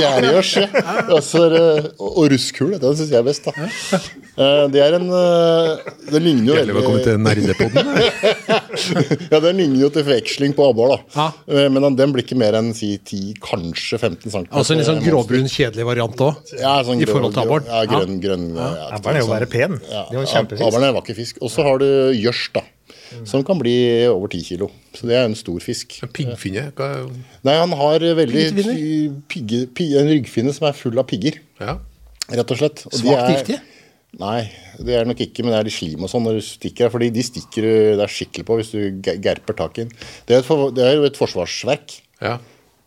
Gærjøs. 0.00 0.50
ja. 0.58 0.66
Og 1.14 1.20
er 1.22 2.32
russkule. 2.34 2.80
Den 2.82 2.96
syns 2.98 3.12
jeg 3.14 3.20
er 3.20 3.26
best, 3.28 3.46
da. 3.46 3.52
Eh, 4.34 4.64
Det 4.74 4.80
er 4.82 4.96
en 4.98 5.06
eh, 5.14 5.92
Det 6.10 6.18
ligner 6.24 6.48
jo 6.48 6.54
Hjertelig 6.56 6.74
velkommen 6.74 7.04
til 7.04 7.20
Nerdepodden. 7.22 7.92
Ja, 9.30 9.38
den 9.44 9.56
ligner 9.60 9.84
jo 9.84 9.90
til 9.94 10.02
forveksling 10.08 10.54
på 10.58 10.66
abbor, 10.72 10.96
da. 11.14 11.28
Eh, 11.48 11.68
Men 11.70 11.94
den- 11.96 12.12
blir 12.14 12.24
ikke 12.26 12.36
mer 12.38 12.58
enn 12.58 12.72
si 12.74 12.96
10, 12.98 13.34
kanskje 13.42 13.98
15 14.02 14.30
cm. 14.30 14.46
Altså 14.50 14.74
en 14.74 14.78
litt 14.82 14.88
sånn 14.90 15.02
gråbrun, 15.06 15.46
kjedelig 15.50 15.86
variant 15.86 16.16
òg? 16.26 16.42
Ja, 16.58 16.74
sånn 16.82 17.00
i 17.00 17.04
grå- 17.06 17.14
forhold 17.16 17.34
til 17.38 17.42
abboren. 17.46 17.66
Ja, 17.70 17.84
grønn, 17.86 18.18
grønn. 18.22 18.48
Ja. 18.58 18.68
Abboren 18.98 19.16
er 19.16 19.20
jo 19.20 19.30
bare 19.30 19.46
pen. 19.46 19.80
Ja, 19.90 20.04
Det 20.10 20.18
er 20.18 20.22
jo 20.22 20.26
kjempefisk. 20.34 20.66
Abberen 20.66 20.84
er 20.84 20.88
en 20.92 20.98
vakker 21.00 21.14
fisk. 21.22 21.38
Og 21.40 21.50
så 21.50 21.62
har 21.62 21.78
du 21.78 21.86
gjørs, 22.18 22.48
da. 22.52 22.60
Som 23.24 23.44
kan 23.46 23.58
bli 23.58 23.74
over 24.10 24.28
10 24.28 24.42
kilo. 24.44 24.70
Så 24.94 25.06
det 25.08 25.16
er 25.16 25.24
en 25.28 25.34
stor 25.38 25.58
fisk. 25.60 26.00
Piggfinne? 26.12 26.72
hva 26.74 26.88
er- 26.98 27.10
Nei, 27.44 27.54
han 27.54 27.70
har 27.72 27.98
veldig 28.00 28.46
pigge, 29.28 29.66
pigge, 29.74 30.00
en 30.00 30.10
ryggfinne 30.10 30.52
som 30.54 30.68
er 30.68 30.72
full 30.72 30.98
av 30.98 31.06
pigger, 31.06 31.38
Ja. 31.60 31.78
rett 32.30 32.50
og 32.50 32.58
slett. 32.58 32.86
Og 32.86 32.92
Svakt 32.92 33.28
er- 33.28 33.34
giftige? 33.36 33.60
Nei, 34.18 34.48
det 34.78 34.94
er 34.94 35.04
nok 35.04 35.18
ikke, 35.18 35.42
men 35.42 35.50
det 35.52 35.58
er 35.58 35.64
litt 35.64 35.72
slim 35.74 36.02
og 36.04 36.08
sånn 36.10 36.22
når 36.22 36.34
du 36.38 36.40
stikker. 36.46 36.88
Fordi 36.90 37.10
de 37.12 37.20
stikker 37.22 37.96
det 37.96 38.00
er 38.00 38.06
skikkelig 38.06 38.44
på 38.46 38.56
hvis 38.60 38.70
du 38.70 39.00
gerper 39.02 39.56
tak 39.56 39.78
i 39.78 39.84
den. 39.84 39.92
Det 40.26 40.36
er, 40.38 40.42
for- 40.42 40.70
det 40.70 40.84
er 40.84 40.94
jo 40.96 41.04
et 41.04 41.16
forsvarsverk. 41.16 42.00
ja. 42.22 42.38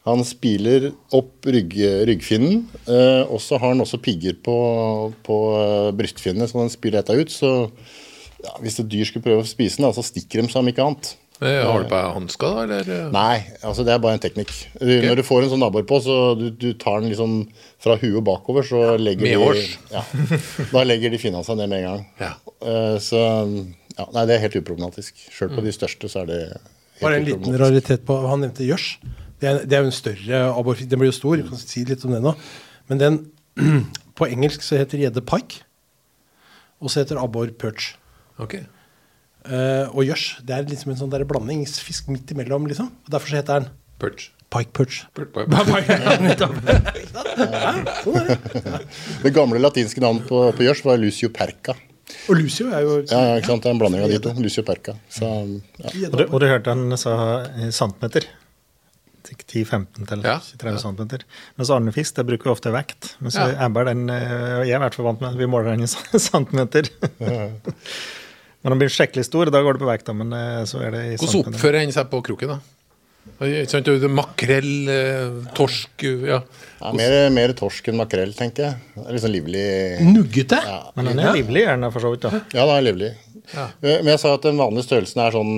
Han 0.07 0.23
spiler 0.23 0.93
opp 1.11 1.43
rygg, 1.43 1.73
ryggfinnen, 2.07 2.63
eh, 2.87 3.23
og 3.27 3.41
så 3.43 3.59
har 3.59 3.73
han 3.73 3.81
også 3.81 3.99
pigger 4.01 4.37
på, 4.41 5.13
på 5.21 5.37
eh, 5.59 5.91
brystfinnene, 5.91 6.47
så 6.47 6.55
når 6.55 6.69
den 6.69 6.77
spiller 6.77 7.01
dette 7.03 7.19
ut, 7.19 7.27
så 7.27 7.69
ja, 8.47 8.57
Hvis 8.63 8.79
et 8.81 8.89
dyr 8.91 9.07
skulle 9.09 9.25
prøve 9.27 9.43
å 9.43 9.47
spise 9.47 9.81
den, 9.83 9.91
så 9.95 10.03
stikker 10.05 10.41
de 10.45 10.51
som 10.53 10.67
ikke 10.71 10.85
annet. 10.85 11.13
Eh, 11.37 11.59
Har 11.61 11.83
du 11.83 11.89
på 11.91 11.93
deg 11.93 12.15
hansker, 12.15 12.55
da? 12.57 12.77
Eller? 12.81 13.09
Nei, 13.13 13.35
altså 13.61 13.83
det 13.85 13.91
er 13.93 13.99
bare 14.01 14.17
en 14.17 14.23
teknikk. 14.23 14.53
Når 14.81 15.19
du 15.19 15.23
får 15.27 15.43
en 15.45 15.51
sånn 15.51 15.65
abbor 15.67 15.83
på, 15.85 15.99
så 16.01 16.15
du, 16.39 16.47
du 16.49 16.71
tar 16.81 17.03
den 17.03 17.11
liksom 17.11 17.35
fra 17.83 17.93
huet 18.01 18.23
bakover, 18.25 18.65
så 18.65 18.95
legger 18.97 19.35
de 19.37 19.67
ja, 19.93 20.01
Da 20.71 20.81
legger 20.87 21.13
de 21.13 21.19
finna 21.21 21.43
seg 21.45 21.59
ned 21.59 21.69
med 21.69 21.83
en 21.83 21.85
gang. 21.91 22.07
Ja. 22.23 22.31
Eh, 22.65 22.95
Så 23.05 23.21
ja, 23.21 24.07
nei, 24.15 24.25
det 24.29 24.37
er 24.39 24.43
helt 24.47 24.57
uproblematisk. 24.63 25.13
Sjøl 25.33 25.53
på 25.53 25.61
de 25.65 25.75
største 25.75 26.09
så 26.09 26.23
er 26.23 26.31
det 26.31 26.41
Bare 27.03 27.19
en 27.19 27.27
liten 27.27 27.53
raritet 27.61 28.01
på 28.07 28.15
Han 28.25 28.41
nevnte 28.41 28.65
gjørs. 28.65 28.95
Det 29.37 29.45
er, 29.51 29.59
er 29.69 29.83
jo 29.85 29.91
en 29.91 29.93
større 29.93 30.41
abbor. 30.57 30.79
Den 30.81 30.97
blir 30.97 31.11
jo 31.11 31.17
stor. 31.19 31.37
Jeg 31.37 31.45
kan 31.51 31.61
si 31.61 31.83
litt 31.85 32.01
om 32.09 32.15
det 32.17 32.23
nå. 32.25 32.33
Men 32.89 33.01
den 33.03 33.19
På 34.17 34.25
engelsk 34.25 34.65
så 34.65 34.79
heter 34.81 34.97
gjedde 35.05 35.21
pike. 35.21 35.61
Og 36.81 36.89
så 36.89 37.03
heter 37.03 37.19
abbor 37.21 37.53
perch. 37.61 37.91
Ok. 38.39 38.55
Uh, 39.47 39.87
og 39.95 40.03
gjørs 40.03 40.41
det 40.43 40.51
er 40.57 40.65
liksom 40.67 40.91
en 40.91 40.97
sånn 40.99 41.11
der 41.13 41.23
blandingsfisk 41.29 42.09
midt 42.11 42.31
imellom. 42.35 42.65
liksom. 42.67 42.89
Og 43.05 43.09
Derfor 43.13 43.27
så 43.31 43.35
heter 43.39 43.53
den 43.61 43.69
Perch. 43.97 44.27
pike 44.53 44.71
perch. 44.75 45.05
Per- 45.15 45.25
per- 45.25 45.47
Det 49.23 49.31
gamle 49.35 49.59
latinske 49.61 50.01
navnet 50.03 50.27
på, 50.29 50.41
på 50.55 50.63
gjørs 50.67 50.83
var 50.85 50.99
Lucio 51.01 51.29
perca. 51.33 51.75
Og 52.29 52.37
Lucio 52.39 52.69
er 52.71 52.81
jo 52.85 52.97
Ja, 53.09 53.21
ja, 53.31 53.35
ikke 53.39 53.49
sant? 53.51 53.63
Det 53.63 53.69
er 53.71 53.75
en 53.75 53.81
blanding 53.81 54.03
av 54.05 54.11
de 54.11 54.19
to. 54.23 54.33
Lucio 54.39 54.63
perca. 54.67 54.93
Så, 55.11 55.25
ja. 55.81 55.89
Og 56.11 56.17
du, 56.19 56.25
og 56.27 56.37
du 56.43 56.47
hørte 56.47 56.73
han 56.75 56.97
sa 56.99 57.15
eh, 57.47 57.71
centimeter. 57.75 58.27
10-15 59.27 60.05
til 60.07 60.21
Ja. 60.23 60.37
30 60.39 60.79
cm. 60.85 61.25
Mens 61.59 61.71
arnefisk 61.75 62.15
det 62.15 62.23
bruker 62.29 62.47
vi 62.47 62.53
ofte 62.53 62.71
vekt. 62.71 63.15
Mens 63.19 63.35
Ja. 63.35 63.49
den 63.67 64.05
eh, 64.09 64.63
jeg 64.63 64.71
er 64.71 64.79
i 64.79 64.83
hvert 64.85 64.95
fall 64.95 65.09
vant 65.09 65.21
med, 65.25 65.35
vi 65.35 65.49
måler 65.51 65.75
den 65.75 65.83
i 65.83 65.89
centimeter. 66.29 66.87
Når 68.63 68.73
den 68.73 68.81
blir 68.81 68.91
skikkelig 68.91 69.27
stor, 69.27 69.51
da 69.53 69.61
går 69.63 69.77
det 69.77 69.83
på 69.83 69.89
vekta, 69.91 70.15
men 70.17 70.33
eh, 70.33 70.63
så 70.69 70.81
er 70.83 70.95
det 70.95 71.03
i 71.05 71.15
Hvordan 71.21 71.53
oppfører 71.53 71.83
han 71.83 71.93
seg 71.95 72.09
på 72.11 72.23
kroken, 72.25 72.55
da? 72.55 72.59
Ikke 73.43 73.67
sant? 73.69 73.89
Makrell, 74.17 74.71
eh, 74.89 75.51
torsk 75.57 76.03
ja. 76.25 76.39
Ja, 76.79 76.91
mer, 76.95 77.15
mer 77.35 77.53
torsk 77.57 77.89
enn 77.91 77.99
makrell, 77.99 78.33
tenker 78.37 78.65
jeg. 78.65 78.79
Det 78.95 79.03
er 79.05 79.15
litt 79.17 79.25
sånn 79.25 79.35
livlig 79.35 79.65
Nuggete. 80.07 80.59
Men 80.97 81.11
den 81.11 81.21
er 81.21 81.35
livlig, 81.35 81.65
er 81.67 81.77
den 81.77 81.91
for 81.93 82.03
så 82.03 82.13
vidt. 82.13 82.25
da. 82.25 82.41
Ja, 82.55 82.65
den 82.65 82.75
er 82.79 82.85
livlig. 82.87 83.11
Ja. 83.53 83.67
Eh, 83.81 83.99
Men 84.01 84.13
jeg 84.15 84.23
sa 84.23 84.33
at 84.37 84.47
den 84.47 84.59
vanlige 84.59 84.87
størrelsen 84.87 85.21
er 85.23 85.35
sånn 85.35 85.53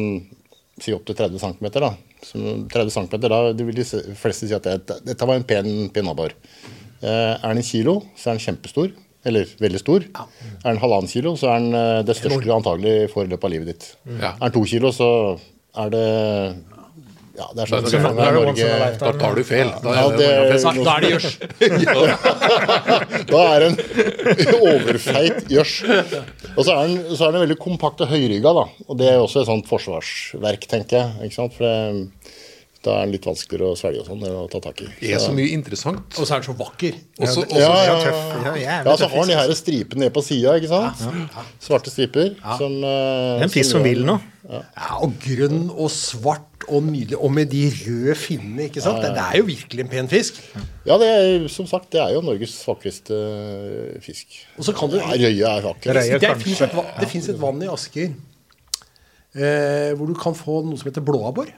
si 0.79 0.93
opp 0.95 1.05
til 1.07 1.15
30 1.19 1.39
cm. 1.43 1.69
Da. 1.75 1.93
Så 2.23 2.39
30 2.71 2.93
cm, 2.95 3.19
da 3.27 3.41
vil 3.53 3.75
de 3.75 3.85
fleste 4.19 4.47
si 4.47 4.55
at 4.55 4.67
det, 4.67 4.99
dette 5.07 5.27
var 5.27 5.39
en 5.39 5.47
pen. 5.47 5.69
Eh, 6.99 7.07
er 7.07 7.47
den 7.47 7.61
en 7.61 7.63
kilo, 7.63 8.01
så 8.17 8.31
er 8.31 8.37
den 8.39 8.43
kjempestor. 8.43 8.91
Eller 9.29 9.45
veldig 9.61 9.81
stor. 9.83 10.07
Er 10.19 10.67
den 10.73 10.81
halvannen 10.81 11.11
kilo, 11.11 11.35
så 11.39 11.51
er 11.53 11.61
den 11.63 11.77
eh, 11.77 12.01
det 12.09 12.17
største 12.17 12.41
du 12.45 12.51
antagelig 12.57 12.97
får 13.13 13.27
i 13.27 13.31
løpet 13.35 13.47
av 13.49 13.53
livet 13.55 13.71
ditt. 13.73 13.87
Ja. 14.17 14.33
Er 14.35 14.47
den 14.49 14.55
to 14.57 14.65
kilo, 14.73 14.91
så 14.95 15.09
er 15.79 15.93
det 15.93 16.05
Ja, 17.39 17.45
det 17.55 17.61
er 17.63 17.69
sånn 17.71 17.85
er 17.87 17.91
det 17.93 17.99
a 18.03 18.31
Norge. 18.35 18.69
Da 18.99 19.11
tar 19.15 19.37
du 19.37 19.43
feil. 19.47 19.69
Da 19.79 19.93
er 19.95 20.17
det, 20.19 20.25
det- 20.27 20.63
Da, 20.65 20.73
da 20.83 20.95
er 20.97 21.05
det 21.05 21.11
gjørs. 21.13 21.29
Da 23.29 23.43
er 23.53 23.63
det 23.63 23.69
en 23.69 23.77
overfeit 24.73 25.47
gjørs. 25.51 25.75
Og 26.57 26.65
så 26.65 26.73
er, 26.73 26.81
den, 26.89 26.97
så 27.15 27.27
er 27.29 27.35
den 27.37 27.43
veldig 27.45 27.57
kompakt 27.61 28.03
og 28.03 28.11
høyrygga, 28.11 28.51
da. 28.57 28.65
Og 28.89 28.99
det 28.99 29.07
er 29.11 29.17
jo 29.19 29.25
også 29.27 29.43
et 29.45 29.49
sånt 29.51 29.69
forsvarsverk, 29.69 30.67
tenker 30.71 30.99
jeg. 30.99 31.29
Ikke 31.29 31.37
sant? 31.39 31.55
For 31.55 31.63
det, 31.63 32.35
da 32.85 32.93
er 32.95 33.07
den 33.07 33.11
litt 33.17 33.25
vanskeligere 33.27 33.73
å 33.73 33.77
svelge 33.77 33.99
og 34.05 34.07
sånn, 34.07 34.21
å 34.23 34.45
ta 34.51 34.61
tak 34.63 34.81
i. 34.85 34.87
det 35.01 35.11
er 35.17 35.19
så 35.19 35.33
mye 35.35 35.51
interessant. 35.51 36.15
Og 36.15 36.23
så 36.27 36.37
er 36.37 36.43
den 36.43 36.47
så 36.47 36.55
vakker. 36.55 36.99
Også, 37.19 37.43
Ja, 37.51 37.59
ja, 37.59 37.95
Ja, 37.99 37.99
ja. 37.99 38.53
Ja, 38.55 38.75
Ja, 38.87 38.95
så 38.95 39.09
har 39.11 39.25
den 39.25 39.33
de 39.33 39.39
her 39.41 39.53
stripene 39.57 40.05
ned 40.05 40.13
på 40.15 40.23
sida, 40.23 40.55
ikke 40.55 40.71
sant? 40.71 41.03
Svarte 41.59 41.91
striper. 41.91 42.35
Som, 42.57 42.77
eh, 42.79 43.39
Det 43.39 43.41
er 43.41 43.47
en 43.49 43.55
fisk 43.57 43.71
som 43.71 43.83
vil 43.83 44.05
noe. 44.07 44.21
Ja, 44.49 44.63
og 45.03 45.11
grønn 45.19 45.67
og 45.69 45.91
svart 45.91 46.63
og 46.69 46.83
nydelig. 46.87 47.17
Og 47.19 47.31
med 47.31 47.49
de 47.51 47.65
røde 47.69 48.15
finnene, 48.15 48.69
ikke 48.69 48.81
sant. 48.81 49.01
Det, 49.03 49.11
det 49.13 49.25
er 49.27 49.37
jo 49.41 49.43
virkelig 49.49 49.83
en 49.83 49.91
pen 49.91 50.07
fisk. 50.07 50.39
Ja, 50.87 50.97
det 50.97 51.07
er, 51.11 51.47
som 51.51 51.67
sagt, 51.67 51.91
det 51.91 51.99
er 52.01 52.15
jo 52.15 52.21
Norges 52.25 52.55
vakreste 52.65 53.19
fisk. 54.01 54.39
Og 54.57 54.63
så 54.65 54.73
kan 54.77 54.89
du 54.89 54.97
Ja, 54.97 55.11
Røye 55.11 55.51
er 55.51 55.67
vakker. 55.67 55.93
Det 56.99 57.09
fins 57.11 57.29
et 57.29 57.39
vann 57.41 57.61
i 57.61 57.67
Asker 57.67 58.13
eh, 59.35 59.91
hvor 59.97 60.07
du 60.09 60.15
kan 60.17 60.33
få 60.37 60.63
noe 60.65 60.79
som 60.79 60.89
heter 60.89 61.05
blåabbor. 61.05 61.51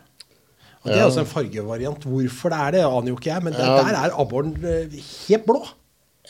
Og 0.81 0.89
Det 0.89 0.97
er 0.97 1.05
også 1.05 1.21
en 1.21 1.29
fargevariant. 1.29 2.05
Hvorfor 2.09 2.53
det 2.53 2.59
er 2.59 2.75
det, 2.77 2.81
aner 2.88 3.13
jo 3.13 3.17
ikke 3.19 3.29
jeg, 3.29 3.45
men 3.45 3.53
der, 3.53 3.75
der 3.77 3.97
er 4.00 4.15
abboren 4.17 4.55
eh, 4.65 4.97
helt 5.27 5.45
blå. 5.45 5.61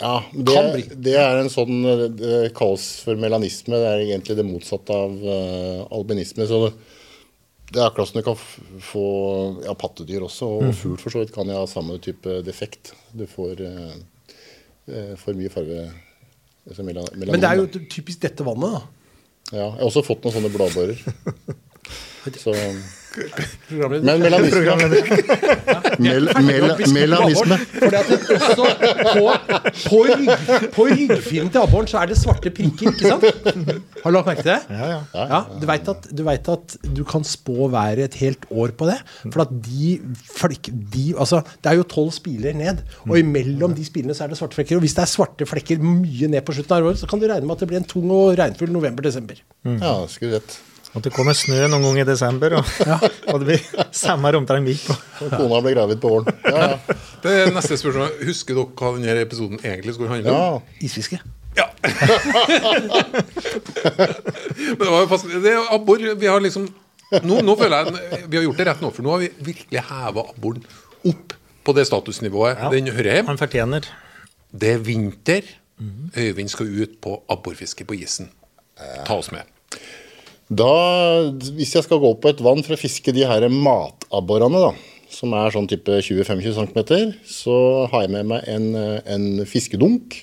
Ja, 0.02 0.18
det, 0.34 0.86
det 1.04 1.14
er 1.20 1.42
en 1.42 1.52
sånn 1.52 1.84
eh, 1.86 2.06
Det 2.16 2.38
kalles 2.58 2.86
for 3.06 3.20
melanisme. 3.20 3.78
Det 3.80 3.90
er 3.90 4.04
egentlig 4.06 4.38
det 4.40 4.48
motsatte 4.48 4.96
av 4.96 5.16
uh, 5.24 5.82
albinisme. 5.94 6.48
Så 6.50 6.62
det, 6.66 6.72
det 7.72 7.80
er 7.80 7.88
akkurat 7.88 8.12
som 8.12 8.20
du 8.20 8.26
kan 8.26 8.40
få 8.84 9.06
ja, 9.66 9.76
pattedyr 9.78 10.26
også, 10.28 10.50
Mm. 10.62 10.72
og 10.72 10.80
fugl 10.80 10.98
for 11.00 11.16
så 11.16 11.24
vidt 11.24 11.36
kan 11.36 11.52
ha 11.54 11.64
samme 11.70 11.96
type 12.04 12.42
defekt. 12.48 12.92
Du 13.16 13.24
får 13.30 13.62
uh, 13.64 13.94
eh, 14.92 15.14
for 15.20 15.38
mye 15.38 15.52
farge 15.54 15.86
altså 16.68 16.84
mela, 16.88 17.06
melanin. 17.16 17.36
Men 17.38 17.44
det 17.44 17.52
er 17.52 17.62
jo 17.62 17.86
typisk 17.92 18.24
dette 18.24 18.46
vannet, 18.48 18.76
da. 18.76 18.82
ja, 19.52 19.68
Jeg 19.70 19.80
har 19.80 19.88
også 19.88 20.04
fått 20.08 20.28
noen 20.28 20.36
sånne 20.40 20.52
bladbårer. 20.56 21.00
Så. 22.44 22.54
Men 23.12 24.06
melanisme 24.06 24.62
Mel, 26.00 26.28
mel, 26.46 26.66
Melanisme. 26.94 27.58
Fordi 27.74 27.98
at 28.00 28.08
det 28.08 28.20
også 28.38 28.68
på, 29.12 29.26
på, 29.84 30.00
rygg, 30.08 30.30
på 30.74 30.86
ryggfinnen 30.88 31.52
til 31.52 31.62
abboren 31.62 31.90
så 31.92 32.00
er 32.02 32.12
det 32.12 32.18
svarte 32.20 32.54
prikker, 32.56 32.94
ikke 32.94 33.12
sant? 33.12 33.28
Har 34.02 34.08
du 34.08 34.16
lagt 34.16 34.30
merke 34.32 34.46
til 34.46 34.54
det? 34.54 34.62
Ja, 34.72 34.88
ja. 34.94 35.26
Ja, 35.34 35.42
du 35.60 35.68
vet, 35.70 35.92
at, 35.94 36.08
du 36.18 36.24
vet 36.28 36.52
at 36.56 36.78
du 36.88 37.04
kan 37.08 37.28
spå 37.28 37.68
været 37.74 38.06
et 38.08 38.18
helt 38.22 38.48
år 38.50 38.74
på 38.80 38.88
det. 38.90 38.98
For 39.28 39.44
at 39.46 39.54
de, 39.68 39.92
flek, 40.32 40.72
de 40.96 41.06
altså, 41.18 41.44
Det 41.60 41.74
er 41.74 41.82
jo 41.82 41.88
tolv 41.92 42.16
spiler 42.16 42.56
ned, 42.58 42.82
og 43.10 43.20
imellom 43.20 43.76
de 43.78 43.86
spilene 43.86 44.16
så 44.18 44.26
er 44.26 44.34
det 44.34 44.40
svarte 44.40 44.58
flekker. 44.58 44.80
Og 44.80 44.86
hvis 44.88 44.96
det 44.98 45.06
er 45.06 45.14
svarte 45.14 45.50
flekker 45.50 45.84
mye 45.84 46.32
ned 46.32 46.48
på 46.48 46.56
slutten 46.56 46.80
av 46.80 46.92
året, 46.92 47.04
så 47.04 47.12
kan 47.12 47.22
du 47.22 47.28
regne 47.28 47.46
med 47.46 47.60
at 47.60 47.66
det 47.66 47.72
blir 47.72 47.84
en 47.84 47.92
tung 47.92 48.08
og 48.16 48.38
regnfull 48.40 48.72
november-desember. 48.74 49.44
Ja, 49.68 49.96
skulle 50.10 50.40
rett. 50.40 50.62
At 50.92 51.06
det 51.06 51.14
kommer 51.16 51.36
snø 51.38 51.68
noen 51.72 51.86
gang 51.86 52.02
i 52.02 52.08
desember, 52.08 52.58
og, 52.60 52.66
og 53.32 53.40
det 53.40 53.46
blir 53.48 53.62
samme 53.96 54.32
omtrent 54.36 54.66
midt 54.66 54.84
på. 54.84 54.96
Og 55.24 55.30
Kona 55.38 55.62
blir 55.64 55.76
gravid 55.78 56.02
på 56.04 56.10
våren. 56.12 56.28
Ja, 56.44 56.74
ja. 56.74 56.98
det 57.24 57.36
er 57.38 57.54
neste 57.56 57.78
spørsmål. 57.80 58.12
Husker 58.28 58.58
dere 58.58 58.68
hva 58.76 58.92
denne 58.98 59.24
episoden 59.24 59.58
egentlig 59.64 59.96
skulle 59.96 60.12
handle 60.12 60.34
om? 60.36 60.38
ja. 60.42 60.50
Isfiske. 60.84 61.22
Ja. 61.56 61.68
Men 64.68 64.84
det 64.84 64.88
var 64.88 65.02
jo 65.02 65.08
fast, 65.12 65.28
det 65.28 65.52
er 65.52 65.66
abbor 65.76 66.00
Vi 66.00 66.30
har 66.30 66.40
liksom 66.40 66.70
nå, 67.28 67.42
nå 67.44 67.56
føler 67.60 67.90
jeg 67.90 68.22
vi 68.32 68.38
har 68.38 68.46
gjort 68.46 68.62
det 68.62 68.68
rett 68.70 68.84
nå, 68.86 68.92
for 68.96 69.04
nå 69.04 69.12
har 69.12 69.20
vi 69.26 69.28
virkelig 69.52 69.82
heva 69.90 70.24
abboren 70.32 70.64
opp 71.12 71.36
på 71.68 71.74
det 71.76 71.84
statusnivået 71.90 72.62
den 72.72 72.88
hører 72.96 73.20
hjemme. 73.20 73.34
Han 73.34 73.42
fortjener. 73.42 73.90
Det 74.52 74.78
er 74.78 74.86
vinter. 74.86 75.44
Øyvind 76.18 76.50
skal 76.54 76.70
ut 76.84 76.98
på 77.02 77.18
abborfiske 77.30 77.86
på 77.90 77.98
isen. 78.00 78.32
Ta 79.06 79.18
oss 79.18 79.32
med. 79.34 79.44
Da, 80.52 80.72
hvis 81.56 81.76
jeg 81.78 81.86
skal 81.86 82.02
gå 82.04 82.10
på 82.20 82.32
et 82.32 82.42
vann 82.44 82.60
for 82.66 82.76
å 82.76 82.80
fiske 82.80 83.14
de 83.16 83.24
her 83.28 83.46
matabborene, 83.48 84.60
da, 84.60 84.74
som 85.12 85.32
er 85.38 85.54
sånn 85.54 85.70
type 85.72 86.02
20-25 86.04 86.58
cm, 86.58 87.16
så 87.24 87.56
har 87.92 88.06
jeg 88.06 88.14
med 88.18 88.28
meg 88.34 88.52
en, 88.52 88.68
en 88.76 89.26
fiskedunk. 89.48 90.20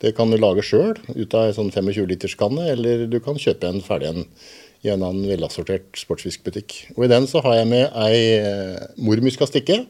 Det 0.00 0.14
kan 0.16 0.30
du 0.30 0.38
lage 0.38 0.62
sjøl 0.64 0.94
ut 1.12 1.34
av 1.36 1.50
en 1.50 1.56
sånn 1.56 1.74
25-literskanne, 1.74 2.70
eller 2.76 3.04
du 3.10 3.18
kan 3.24 3.38
kjøpe 3.42 3.68
en 3.68 3.82
ferdig 3.84 4.14
en 4.14 4.24
i 4.80 4.88
en 4.88 5.02
annen 5.04 5.26
velassortert 5.28 5.98
sportsfiskbutikk. 6.00 6.76
Og 6.96 7.04
I 7.04 7.10
den 7.12 7.26
så 7.28 7.42
har 7.44 7.58
jeg 7.58 7.68
med 7.68 7.98
ei 8.00 8.20
eh, 8.38 8.86
mormuskastikke. 9.04 9.82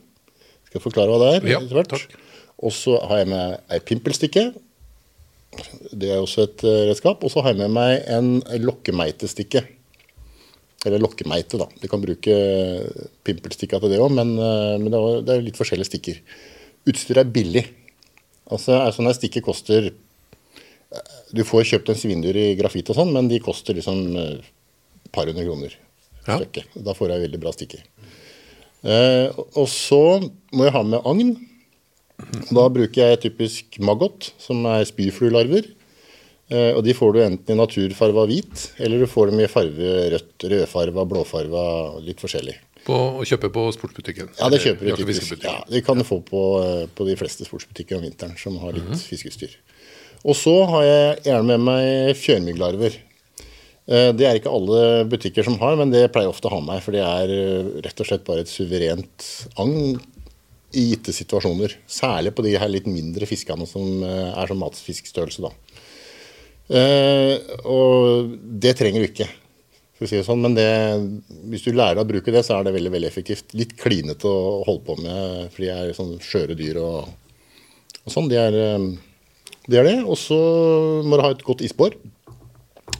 Skal 0.66 0.78
jeg 0.80 0.82
forklare 0.82 1.12
hva 1.12 1.20
det 1.22 1.30
er? 1.36 1.46
Ja, 1.52 1.84
takk. 1.86 2.16
Og 2.60 2.74
så 2.74 2.96
har 3.06 3.22
jeg 3.22 3.30
med 3.30 3.60
ei 3.70 3.78
pimpelstikke. 3.86 4.48
Det 5.90 6.10
er 6.12 6.20
også 6.22 6.44
et 6.46 6.62
eh, 6.64 6.84
redskap. 6.90 7.24
Og 7.26 7.32
så 7.32 7.42
har 7.42 7.54
jeg 7.54 7.60
med 7.64 7.74
meg 7.74 8.04
en 8.10 8.30
lokkemeitestikke. 8.62 9.64
Eller 10.86 11.02
lokkemeite, 11.02 11.58
da. 11.60 11.66
Du 11.82 11.88
kan 11.92 12.00
bruke 12.00 12.36
pimpelstikka 13.26 13.80
til 13.82 13.92
det 13.92 13.98
òg, 14.00 14.14
men, 14.16 14.32
eh, 14.38 14.76
men 14.80 14.90
det 15.26 15.34
er- 15.34 15.42
litt 15.44 15.58
forskjellige 15.58 15.90
stikker. 15.90 16.20
Utstyret 16.88 17.26
er 17.26 17.34
billig. 17.34 17.66
Altså, 18.50 18.78
altså 18.80 19.02
når 19.04 19.18
stikket 19.18 19.44
koster 19.44 19.90
eh, 19.90 21.18
Du 21.34 21.44
får 21.44 21.62
kjøpt 21.68 21.90
en 21.92 21.94
svindyr 21.94 22.34
i 22.34 22.56
grafitt 22.58 22.88
og 22.90 22.96
sånn, 22.96 23.12
men 23.12 23.28
de 23.28 23.38
koster 23.38 23.74
liksom 23.74 24.16
eh, 24.16 24.40
et 25.04 25.12
par 25.12 25.26
hundre 25.26 25.44
kroner 25.44 25.76
Ja. 26.26 26.38
Da 26.82 26.94
får 26.94 27.08
jeg 27.10 27.22
veldig 27.30 27.40
bra 27.40 27.52
stikker. 27.52 27.84
Eh, 28.82 29.28
og 29.54 29.68
så 29.68 30.00
må 30.52 30.64
jeg 30.64 30.72
ha 30.72 30.82
med 30.82 31.00
agn. 31.04 31.36
Da 32.50 32.64
bruker 32.72 33.10
jeg 33.12 33.20
typisk 33.26 33.78
maggot, 33.84 34.32
som 34.42 34.64
er 34.70 34.84
spyfluelarver. 34.88 35.68
Eh, 36.50 36.72
og 36.74 36.82
de 36.82 36.94
får 36.98 37.12
du 37.14 37.20
enten 37.22 37.54
i 37.54 37.58
naturfarva 37.58 38.24
hvit, 38.26 38.64
eller 38.82 38.98
du 39.04 39.06
får 39.10 39.30
dem 39.30 39.42
i 39.44 39.46
farve 39.50 39.90
rødt, 40.16 40.46
rødfarva, 40.50 41.04
blåfarva, 41.06 41.64
litt 42.02 42.18
forskjellig. 42.22 42.56
På, 42.86 42.96
å 43.20 43.26
kjøpe 43.28 43.50
på 43.54 43.66
sportsbutikken. 43.76 44.32
Ja, 44.40 44.48
det 44.50 44.58
kjøper 44.64 44.88
du 44.88 44.96
typisk. 44.98 45.36
Ja, 45.44 45.60
det 45.68 45.84
kan 45.86 46.00
du 46.00 46.04
få 46.08 46.18
på, 46.26 46.40
eh, 46.64 46.86
på 46.96 47.06
de 47.06 47.14
fleste 47.20 47.46
sportsbutikker 47.46 48.00
om 48.00 48.06
vinteren 48.08 48.34
som 48.40 48.56
har 48.62 48.74
litt 48.74 49.04
fiskeutstyr. 49.04 49.54
Og 50.24 50.34
så 50.36 50.56
har 50.72 50.82
jeg 50.88 51.22
gjerne 51.30 51.54
med 51.54 51.64
meg 51.68 52.16
fjørmygglarver. 52.18 52.96
Eh, 53.86 54.10
Det 54.12 54.26
er 54.26 54.40
ikke 54.40 54.50
alle 54.52 55.04
butikker 55.12 55.46
som 55.46 55.58
har, 55.62 55.76
men 55.78 55.90
det 55.94 56.08
pleier 56.10 56.26
jeg 56.28 56.34
ofte 56.34 56.50
å 56.50 56.56
ha 56.56 56.60
med 56.60 56.74
meg. 56.74 56.82
For 56.82 56.92
det 56.96 57.04
er 57.04 57.84
rett 57.86 58.00
og 58.02 58.06
slett 58.10 58.24
bare 58.26 58.42
et 58.42 58.50
suverent 58.50 59.28
agn 59.56 60.00
i 60.76 60.86
gitte 60.92 61.14
situasjoner. 61.14 61.76
Særlig 61.90 62.34
på 62.36 62.44
de 62.46 62.56
her 62.60 62.70
litt 62.70 62.88
mindre 62.90 63.28
fiskene 63.28 63.66
som 63.68 64.04
eh, 64.06 64.30
er 64.30 64.50
som 64.50 64.60
matfiskstørrelse, 64.62 65.46
da. 65.46 65.52
Eh, 66.70 67.34
og 67.66 68.34
det 68.62 68.76
trenger 68.78 69.02
du 69.02 69.08
ikke. 69.10 69.28
For 69.98 70.06
å 70.06 70.10
si 70.10 70.20
det 70.20 70.26
sånn. 70.28 70.42
Men 70.44 70.56
det, 70.56 70.70
hvis 71.52 71.66
du 71.66 71.74
lærer 71.74 72.02
å 72.02 72.08
bruke 72.08 72.32
det, 72.34 72.44
så 72.46 72.58
er 72.58 72.68
det 72.68 72.76
veldig 72.76 72.94
veldig 72.94 73.10
effektivt. 73.10 73.54
Litt 73.58 73.74
klinete 73.80 74.30
å 74.30 74.62
holde 74.68 74.86
på 74.86 74.96
med, 75.02 75.50
for 75.52 75.64
de 75.64 75.72
er 75.74 75.94
sånn 75.96 76.16
skjøre 76.24 76.56
dyr 76.58 76.80
og, 76.82 77.10
og 78.04 78.14
sånn. 78.14 78.30
Det 78.30 78.40
er, 78.40 78.56
de 78.56 78.96
det 79.70 79.80
er 79.80 79.86
det. 79.90 79.98
Og 80.06 80.18
så 80.18 80.38
må 81.06 81.18
du 81.18 81.26
ha 81.26 81.34
et 81.34 81.46
godt 81.46 81.64
isbor. 81.66 81.96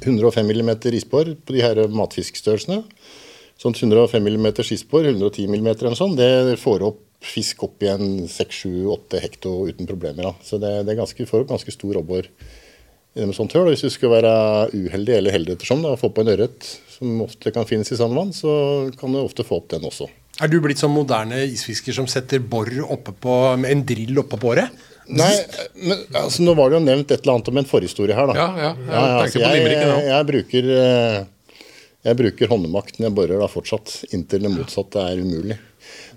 105 0.00 0.47
mm 0.47 0.71
isbor 0.97 1.35
på 1.45 1.57
de 1.57 1.62
her 1.65 1.81
matfiskstørrelsene. 1.93 2.83
Sånn 3.61 3.77
105 3.77 4.25
mm 4.25 4.47
isbor, 4.73 5.05
110 5.05 5.50
mm 5.50 5.71
eller 5.75 5.97
sånn, 5.99 6.17
det 6.17 6.57
får 6.61 6.85
opp 6.87 7.00
fisk 7.21 7.65
opp 7.67 7.85
i 7.85 7.91
en 7.93 8.25
6-7-8 8.31 9.21
hekto 9.21 9.53
uten 9.69 9.89
problemer. 9.89 10.31
Da. 10.31 10.35
Så 10.45 10.61
det, 10.61 10.73
det 10.87 10.95
er 10.95 11.03
ganske, 11.03 11.29
får 11.29 11.49
ganske 11.50 11.75
stor 11.75 12.00
abbor 12.00 12.29
med 13.19 13.35
sånt 13.37 13.55
høl. 13.57 13.69
Hvis 13.73 13.85
du 13.85 13.91
skulle 13.93 14.21
være 14.21 14.71
uheldig 14.73 15.17
eller 15.19 15.35
heldig 15.35 15.59
ettersom, 15.59 15.83
da, 15.85 15.95
og 15.95 16.00
få 16.00 16.12
på 16.15 16.25
en 16.25 16.33
ørret 16.33 16.71
som 16.95 17.21
ofte 17.25 17.53
kan 17.55 17.69
finnes 17.69 17.91
i 17.93 17.99
sandvann, 17.99 18.33
så 18.37 18.53
kan 19.00 19.12
du 19.12 19.21
ofte 19.23 19.47
få 19.47 19.61
opp 19.61 19.71
den 19.73 19.87
også. 19.89 20.09
Er 20.41 20.49
du 20.49 20.61
blitt 20.65 20.81
sånn 20.81 20.95
moderne 20.95 21.43
isfisker 21.45 21.97
som 21.97 22.07
setter 22.09 22.41
bor 22.41 22.69
oppe 22.89 23.12
på, 23.12 23.35
med 23.61 23.75
en 23.75 23.85
drill 23.89 24.23
oppe 24.23 24.39
på 24.39 24.47
båret? 24.49 24.87
Nei, 25.11 25.33
men 25.75 26.05
altså, 26.15 26.45
nå 26.47 26.55
var 26.55 26.71
det 26.71 26.79
jo 26.79 26.85
nevnt 26.87 27.11
et 27.11 27.25
eller 27.25 27.35
annet 27.35 27.49
om 27.50 27.59
en 27.61 27.67
forhistorie 27.67 28.15
her, 28.15 28.31
da. 28.31 28.37
Ja, 28.39 28.49
ja. 28.55 28.71
Ja, 28.87 28.93
ja, 28.95 29.17
altså, 29.25 29.41
jeg, 29.43 29.65
jeg, 29.67 30.05
jeg, 30.07 30.27
bruker 30.29 30.69
eh, 30.77 31.17
jeg 32.07 32.19
bruker 32.21 32.53
håndmakt 32.53 33.00
når 33.00 33.09
jeg 33.09 33.17
borer 33.19 33.43
da 33.43 33.49
fortsatt, 33.50 33.97
inntil 34.15 34.47
det 34.47 34.53
motsatte 34.55 35.03
er 35.03 35.21
umulig. 35.21 35.59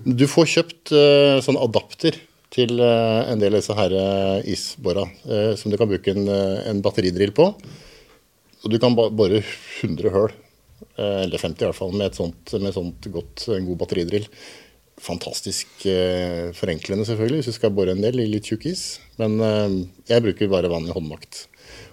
Du 0.04 0.26
får 0.30 0.50
kjøpt 0.58 0.94
uh, 0.96 1.40
sånn 1.44 1.60
adapter 1.62 2.18
til 2.54 2.78
uh, 2.82 3.24
en 3.32 3.42
del 3.42 3.56
av 3.56 3.64
disse 3.64 3.78
her 3.78 3.96
uh, 3.98 4.40
isbora, 4.46 5.08
eh, 5.26 5.54
som 5.58 5.74
du 5.74 5.78
kan 5.80 5.90
bruke 5.90 6.14
en, 6.14 6.28
en 6.30 6.82
batteridrill 6.86 7.34
på. 7.34 7.48
Og 8.64 8.72
du 8.72 8.78
kan 8.80 8.94
bore 8.96 9.42
100 9.42 10.12
høl, 10.14 10.36
eller 10.96 11.42
50 11.42 11.58
i 11.58 11.68
hvert 11.68 11.76
fall, 11.76 11.96
med 11.96 12.06
et 12.08 12.20
sånt, 12.20 12.54
med 12.62 12.76
sånt 12.76 13.08
godt, 13.12 13.48
en 13.52 13.66
god 13.68 13.82
batteridrill. 13.82 14.28
Fantastisk 15.04 15.84
forenklende, 16.56 17.04
selvfølgelig, 17.10 17.42
hvis 17.42 17.50
du 17.52 17.58
skal 17.58 17.74
bore 17.76 17.92
en 17.92 18.04
del 18.04 18.22
i 18.24 18.30
litt 18.30 18.48
tjukk 18.48 18.70
is. 18.72 18.86
Men 19.20 19.36
jeg 20.08 20.24
bruker 20.24 20.52
bare 20.54 20.72
vanlig 20.72 20.96
håndmakt. 20.96 21.42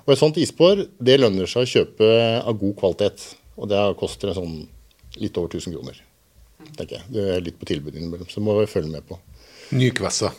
Og 0.04 0.14
et 0.14 0.20
sånt 0.20 0.38
isbor 0.38 0.84
det 1.02 1.18
lønner 1.18 1.50
seg 1.50 1.66
å 1.66 1.72
kjøpe 1.72 2.12
av 2.38 2.60
god 2.60 2.78
kvalitet. 2.78 3.26
Og 3.58 3.72
det 3.72 3.82
koster 3.98 4.36
sånn 4.36 4.60
litt 5.18 5.42
over 5.42 5.50
1000 5.50 5.74
kroner. 5.74 5.98
Tenker 6.76 6.98
jeg. 7.00 7.04
Det 7.14 7.26
er 7.36 7.40
litt 7.48 7.58
på 7.60 7.66
tilbud 7.70 7.94
innimellom, 7.96 8.28
så 8.30 8.40
må 8.44 8.58
vi 8.60 8.66
følge 8.70 8.90
med 8.92 9.06
på. 9.08 9.18
Nykvessa. 9.70 10.32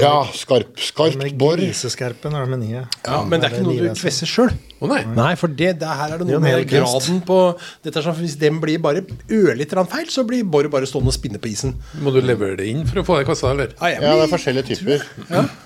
Ja, 0.00 0.24
skarp, 0.32 0.78
skarpt 0.80 1.34
bor. 1.36 1.58
griseskarpen 1.60 2.32
er 2.34 2.46
det 2.46 2.50
med 2.54 2.60
nye. 2.64 2.82
Ja, 3.04 3.18
men 3.28 3.40
det 3.42 3.50
er 3.50 3.54
ikke 3.58 3.66
noe 3.66 3.82
du 3.84 3.98
kvesser 4.00 4.28
sjøl. 4.28 4.48
Oh, 4.80 4.88
nei. 4.88 5.02
Nei, 5.12 5.34
for 5.36 5.52
det, 5.52 5.74
det 5.82 5.90
her 5.98 6.14
er 6.14 6.22
det 6.22 6.24
er 6.24 6.30
noe 6.32 6.40
med 6.40 6.64
graden 6.70 7.18
på 7.28 7.36
dette 7.84 8.00
er 8.00 8.06
sånn, 8.06 8.16
for 8.16 8.24
Hvis 8.24 8.38
den 8.40 8.56
blir 8.62 8.80
bare 8.84 9.02
ørlite 9.28 9.76
grann 9.76 9.90
feil, 9.92 10.08
så 10.12 10.24
blir 10.28 10.40
boret 10.48 10.72
bare 10.72 10.88
stående 10.88 11.12
og 11.12 11.16
spinne 11.16 11.40
på 11.40 11.50
isen. 11.52 11.76
Må 12.00 12.14
du 12.16 12.22
levere 12.24 12.56
det 12.62 12.70
inn 12.72 12.82
for 12.88 13.02
å 13.02 13.04
få 13.10 13.18
det 13.20 13.26
i 13.26 13.28
kassa, 13.28 13.52
eller? 13.52 13.76
Ja, 13.76 13.92
Ja, 14.00 14.14
det 14.16 14.24
er 14.24 14.32
forskjellige 14.32 14.72
typer. 14.72 15.04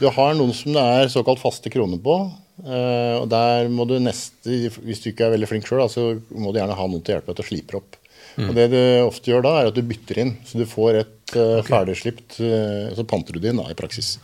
Du 0.03 0.09
har 0.19 0.35
noen 0.39 0.53
som 0.59 0.75
det 0.75 0.85
er 0.99 1.15
såkalt 1.15 1.43
faste 1.43 1.71
kroner 1.71 2.03
på. 2.03 2.19
eh, 2.67 3.15
og 3.23 3.29
der 3.31 3.71
må 3.71 3.87
du 3.87 3.97
neste, 4.03 4.51
Hvis 4.83 5.03
du 5.07 5.13
ikke 5.13 5.31
er 5.31 5.37
veldig 5.39 5.49
flink 5.55 5.71
sjøl, 5.71 5.87
så 5.95 6.11
må 6.35 6.51
du 6.53 6.59
gjerne 6.59 6.75
ha 6.75 6.91
noen 6.91 7.03
til 7.07 7.15
å 7.15 7.21
hjelpe 7.21 7.31
deg 7.33 7.39
til 7.39 7.47
å 7.47 7.51
slipe 7.55 7.79
opp. 7.79 7.98
Og 8.47 8.55
Det 8.55 8.67
du 8.71 8.81
ofte 9.03 9.33
gjør 9.33 9.45
da, 9.47 9.55
er 9.59 9.71
at 9.71 9.77
du 9.77 9.83
bytter 9.87 10.23
inn. 10.23 10.33
Så 10.47 10.61
du 10.61 10.65
får 10.69 11.01
et 11.01 11.35
uh, 11.35 11.59
ferdigslipt 11.67 12.39
uh, 12.39 12.91
Så 12.95 13.07
panter 13.09 13.35
du 13.35 13.43
det 13.43 13.53
inn 13.53 13.61
da, 13.61 13.67
i 13.73 13.79
praksis. 13.79 14.17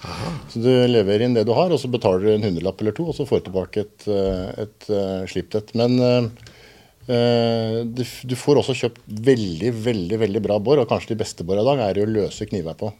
Så 0.52 0.62
du 0.62 0.70
leverer 0.90 1.26
inn 1.26 1.34
det 1.36 1.46
du 1.48 1.54
har, 1.56 1.74
og 1.74 1.80
så 1.82 1.90
betaler 1.90 2.22
du 2.22 2.32
en 2.34 2.46
hundrelapp 2.46 2.82
eller 2.82 2.96
to, 2.96 3.08
og 3.10 3.18
så 3.18 3.26
får 3.28 3.42
du 3.42 3.48
tilbake 3.50 3.86
et, 3.86 4.08
uh, 4.10 4.50
et 4.66 4.90
uh, 4.92 5.22
slipt 5.30 5.58
et. 5.58 5.74
Men 5.78 5.98
uh, 5.98 7.80
du, 7.84 8.04
du 8.04 8.36
får 8.38 8.62
også 8.62 8.78
kjøpt 8.84 9.02
veldig, 9.26 9.74
veldig 9.84 10.20
veldig 10.22 10.44
bra 10.46 10.60
bor, 10.62 10.80
og 10.80 10.88
kanskje 10.90 11.12
de 11.14 11.22
beste 11.24 11.46
bora 11.46 11.64
i 11.64 11.68
dag 11.72 11.82
er 11.88 11.98
det 11.98 12.06
å 12.06 12.14
løse 12.20 12.48
kniver 12.48 12.78
på. 12.80 12.94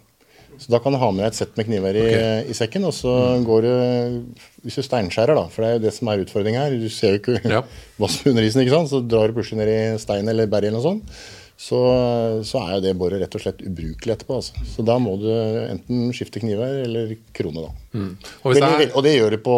Så 0.59 0.71
da 0.73 0.79
kan 0.83 0.95
du 0.95 0.99
ha 1.01 1.11
med 1.11 1.25
deg 1.25 1.31
et 1.33 1.39
sett 1.39 1.57
med 1.59 1.67
kniver 1.69 1.97
i, 1.99 2.05
i 2.51 2.57
sekken, 2.57 2.85
og 2.89 2.95
så 2.97 3.13
går 3.47 3.65
du 3.67 3.71
Hvis 4.65 4.79
du 4.81 4.85
steinskjærer, 4.87 5.35
da, 5.37 5.47
for 5.53 5.65
det 5.65 5.71
er 5.71 5.79
jo 5.79 5.85
det 5.87 5.95
som 5.97 6.11
er 6.13 6.23
utfordringa 6.25 6.67
her, 6.67 6.77
du 6.81 6.91
ser 6.93 7.17
jo 7.17 7.23
ikke 7.23 7.41
Ja. 7.51 7.63
hva 8.01 8.11
som 8.11 8.29
er 8.29 8.35
under 8.35 8.47
isen, 8.47 8.63
ikke 8.65 8.77
sant, 8.77 8.93
så 8.93 9.01
drar 9.05 9.29
du 9.33 9.37
plutselig 9.39 9.61
ned 9.61 9.73
i 9.73 10.03
stein 10.03 10.29
eller 10.31 10.51
berg 10.51 10.69
eller 10.71 10.79
noe 10.81 10.87
sånt, 10.87 11.17
så, 11.65 11.81
så 12.43 12.61
er 12.65 12.73
jo 12.77 12.83
det 12.83 12.93
boret 12.99 13.21
rett 13.23 13.35
og 13.39 13.43
slett 13.45 13.61
ubrukelig 13.63 14.17
etterpå. 14.17 14.41
Altså. 14.41 14.65
Så 14.67 14.83
da 14.87 14.97
må 14.99 15.13
du 15.23 15.29
enten 15.31 16.09
skifte 16.17 16.43
kniver 16.43 16.81
eller 16.83 17.13
krone, 17.37 17.63
da. 17.69 17.71
Og 18.43 18.51
hvis 18.51 18.59
Veldig, 18.59 18.79
veldig, 18.81 18.89
og 18.99 19.05
det 19.07 19.13
gjør 19.15 19.37
du 19.37 19.41
på 19.47 19.57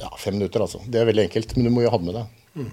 ja, 0.00 0.08
fem 0.22 0.38
minutter, 0.38 0.64
altså. 0.64 0.80
Det 0.88 1.02
er 1.02 1.10
veldig 1.10 1.26
enkelt, 1.26 1.52
men 1.58 1.68
du 1.68 1.74
må 1.74 1.84
jo 1.84 1.92
ha 1.92 2.00
det 2.00 2.08
med 2.08 2.16
deg. 2.16 2.70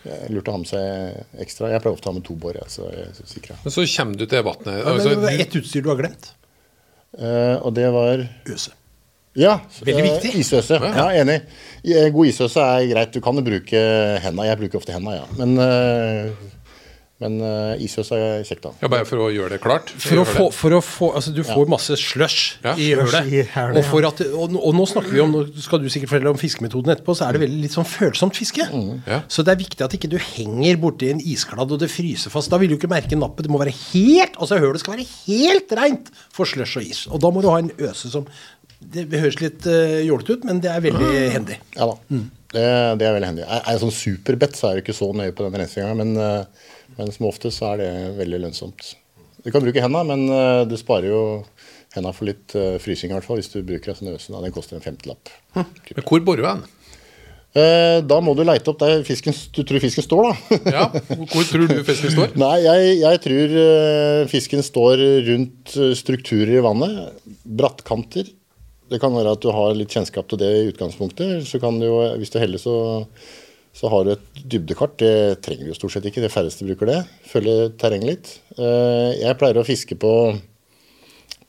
Det 0.00 0.14
er 0.16 0.32
lurt 0.32 0.48
å 0.48 0.54
ha 0.56 0.60
med 0.62 0.68
seg 0.70 1.40
ekstra. 1.44 1.68
Jeg 1.74 1.82
pleier 1.84 1.92
ofte 1.98 2.08
å 2.08 2.14
ha 2.14 2.16
med 2.16 2.24
to 2.24 2.34
bor, 2.40 2.56
jeg, 2.56 2.72
så 2.72 2.86
jeg 2.88 3.04
er 3.04 3.16
så 3.18 3.26
sikker. 3.28 3.58
men 3.66 3.74
så 3.74 3.84
kommer 3.92 4.16
du 4.16 4.24
til 4.32 4.46
vannet. 4.48 4.70
Altså, 4.94 5.16
det 5.20 5.34
ett 5.44 5.56
utstyr 5.60 5.84
du 5.84 5.90
har 5.92 6.00
glemt. 6.00 6.30
Eh, 7.18 7.56
og 7.58 7.74
det 7.74 7.88
var 7.94 8.22
Øse. 8.46 8.76
Ja. 9.38 9.58
Veldig 9.84 10.02
eh, 10.02 10.08
viktig. 10.08 10.32
Isøse. 10.42 10.78
Ja, 10.82 11.08
enig. 11.14 11.40
God 12.14 12.26
isøse 12.26 12.62
er 12.62 12.86
greit. 12.90 13.14
Du 13.14 13.22
kan 13.22 13.38
jo 13.38 13.44
bruke 13.46 13.82
henda. 14.24 14.46
Jeg 14.48 14.58
bruker 14.58 14.80
ofte 14.82 14.94
henda, 14.94 15.20
ja. 15.20 15.26
Men, 15.38 15.54
eh, 15.62 16.32
men 17.20 17.36
uh, 17.44 17.76
isøs 17.82 18.08
er 18.16 18.44
kjekt, 18.48 18.62
da. 18.64 18.70
ja, 18.80 18.88
bare 18.88 19.04
for 19.08 19.20
å 19.20 19.28
gjøre 19.28 19.52
det 19.52 19.60
klart. 19.60 19.90
For 19.92 20.22
å 20.22 20.24
få, 20.24 20.46
det. 20.46 20.56
for 20.56 20.76
å 20.76 20.80
få 20.84 21.08
Altså, 21.18 21.32
du 21.36 21.42
får 21.44 21.68
masse 21.68 21.96
slush 22.00 22.60
Ja, 22.64 22.72
i 22.80 22.94
hølet. 22.94 23.28
og, 23.76 24.22
og, 24.40 24.56
og 24.56 24.78
nå 24.78 24.86
snakker 24.88 25.12
vi 25.12 25.20
om 25.20 25.34
Nå 25.34 25.42
skal 25.60 25.82
du 25.82 25.90
sikkert 25.92 26.14
fortelle 26.14 26.32
om 26.32 26.40
fiskemetoden 26.40 26.94
etterpå, 26.94 27.16
så 27.18 27.26
er 27.26 27.36
det 27.36 27.42
veldig 27.44 27.60
litt 27.66 27.76
sånn 27.76 27.88
følsomt 27.88 28.38
fiske. 28.40 28.64
Ja. 29.10 29.20
Så 29.28 29.44
det 29.44 29.52
er 29.52 29.60
viktig 29.60 29.84
at 29.84 29.98
ikke 29.98 30.08
du 30.12 30.16
henger 30.16 30.80
borti 30.80 31.12
en 31.12 31.20
iskladd 31.20 31.76
og 31.76 31.82
det 31.82 31.90
fryser 31.92 32.32
fast. 32.32 32.52
Da 32.52 32.60
vil 32.62 32.72
du 32.72 32.78
ikke 32.78 32.90
merke 32.90 33.18
nappet. 33.20 33.44
Det 33.44 33.52
må 33.52 33.60
være 33.60 33.76
helt 33.90 34.40
Altså, 34.40 34.56
hølet 34.62 34.80
skal 34.80 34.96
være 34.96 35.08
helt 35.26 35.76
reint 35.76 36.10
for 36.32 36.48
slush 36.48 36.80
og 36.80 36.88
is. 36.88 37.04
Og 37.12 37.20
da 37.20 37.32
må 37.34 37.44
du 37.44 37.52
ha 37.52 37.60
en 37.60 37.72
øse 37.76 38.08
som 38.12 38.28
Det 38.80 39.04
høres 39.12 39.36
litt 39.42 39.66
uh, 39.68 40.00
jålete 40.08 40.38
ut, 40.38 40.44
men 40.48 40.64
det 40.64 40.70
er 40.72 40.80
veldig 40.88 41.16
hendig. 41.36 41.60
Ja 41.76 41.92
da. 41.92 42.20
Det, 42.50 42.66
det 42.98 43.06
er 43.06 43.14
veldig 43.14 43.28
hendig. 43.30 43.44
Er 43.46 43.60
jeg 43.62 43.76
det 43.78 43.82
sånn 43.84 43.94
superbett, 43.94 44.56
så 44.58 44.70
er 44.70 44.78
du 44.78 44.84
ikke 44.84 44.96
så 44.96 45.10
nøye 45.14 45.34
på 45.36 45.46
den 45.46 45.60
rensinga, 45.62 45.92
men, 45.98 46.16
eh, 46.18 46.70
men 46.98 47.12
som 47.14 47.28
oftest 47.30 47.60
så 47.62 47.72
er 47.74 47.82
det 47.84 47.90
veldig 48.18 48.42
lønnsomt. 48.46 48.94
Du 49.44 49.48
kan 49.54 49.62
bruke 49.64 49.80
henda, 49.80 50.02
men 50.04 50.26
det 50.28 50.66
du 50.68 50.76
sparer 50.76 51.08
jo 51.08 51.20
henda 51.94 52.12
for 52.14 52.28
litt 52.28 52.54
eh, 52.58 52.76
frysing, 52.82 53.10
i 53.10 53.16
hvert 53.16 53.26
fall, 53.26 53.40
hvis 53.40 53.50
du 53.52 53.62
bruker 53.66 53.92
en 53.92 53.98
sånn 53.98 54.12
øse. 54.12 54.34
Den 54.34 54.54
koster 54.54 54.78
en 54.78 54.84
femtilapp. 54.84 55.32
Men 55.56 56.04
hvor 56.06 56.22
borer 56.26 56.46
du? 56.46 56.68
Eh, 57.58 57.98
Da 58.06 58.20
må 58.22 58.36
du 58.38 58.44
leite 58.46 58.70
opp 58.70 58.78
der 58.82 59.02
fisken, 59.06 59.34
du 59.56 59.62
tror 59.66 59.82
fisken 59.82 60.06
står, 60.06 60.28
da. 60.28 60.58
Ja, 60.76 60.84
hvor 61.32 61.46
tror 61.48 61.66
du 61.66 61.80
fisken 61.86 62.14
står? 62.14 62.36
Nei, 62.38 62.56
jeg, 62.66 62.92
jeg 63.02 63.22
tror 63.26 63.56
eh, 63.64 64.20
fisken 64.30 64.62
står 64.66 65.02
rundt 65.30 65.74
eh, 65.76 65.94
strukturer 65.98 66.58
i 66.60 66.64
vannet. 66.66 67.24
Brattkanter. 67.42 68.30
Det 68.90 68.98
kan 69.02 69.14
være 69.14 69.36
at 69.36 69.44
du 69.44 69.52
har 69.54 69.76
litt 69.78 69.92
kjennskap 69.94 70.26
til 70.30 70.40
det 70.42 70.50
i 70.50 70.66
utgangspunktet. 70.72 71.46
Så 71.46 71.60
kan 71.62 71.78
du 71.78 71.86
jo, 71.86 72.00
hvis 72.18 72.32
du 72.32 72.38
er 72.40 72.46
heldig, 72.46 72.60
så, 72.62 72.74
så 73.76 73.90
har 73.92 74.06
du 74.06 74.14
et 74.16 74.40
dybdekart. 74.42 74.96
Det 74.98 75.12
trenger 75.46 75.68
du 75.68 75.72
jo 75.72 75.78
stort 75.78 75.94
sett 75.94 76.08
ikke. 76.10 76.24
De 76.24 76.32
færreste 76.32 76.66
bruker 76.66 76.90
det. 76.90 77.00
Følge 77.30 77.70
terrenget 77.80 78.10
litt. 78.10 78.32
Eh, 78.58 79.20
Jeg 79.22 79.38
pleier 79.38 79.62
å 79.62 79.66
fiske 79.66 79.98
på 80.00 80.14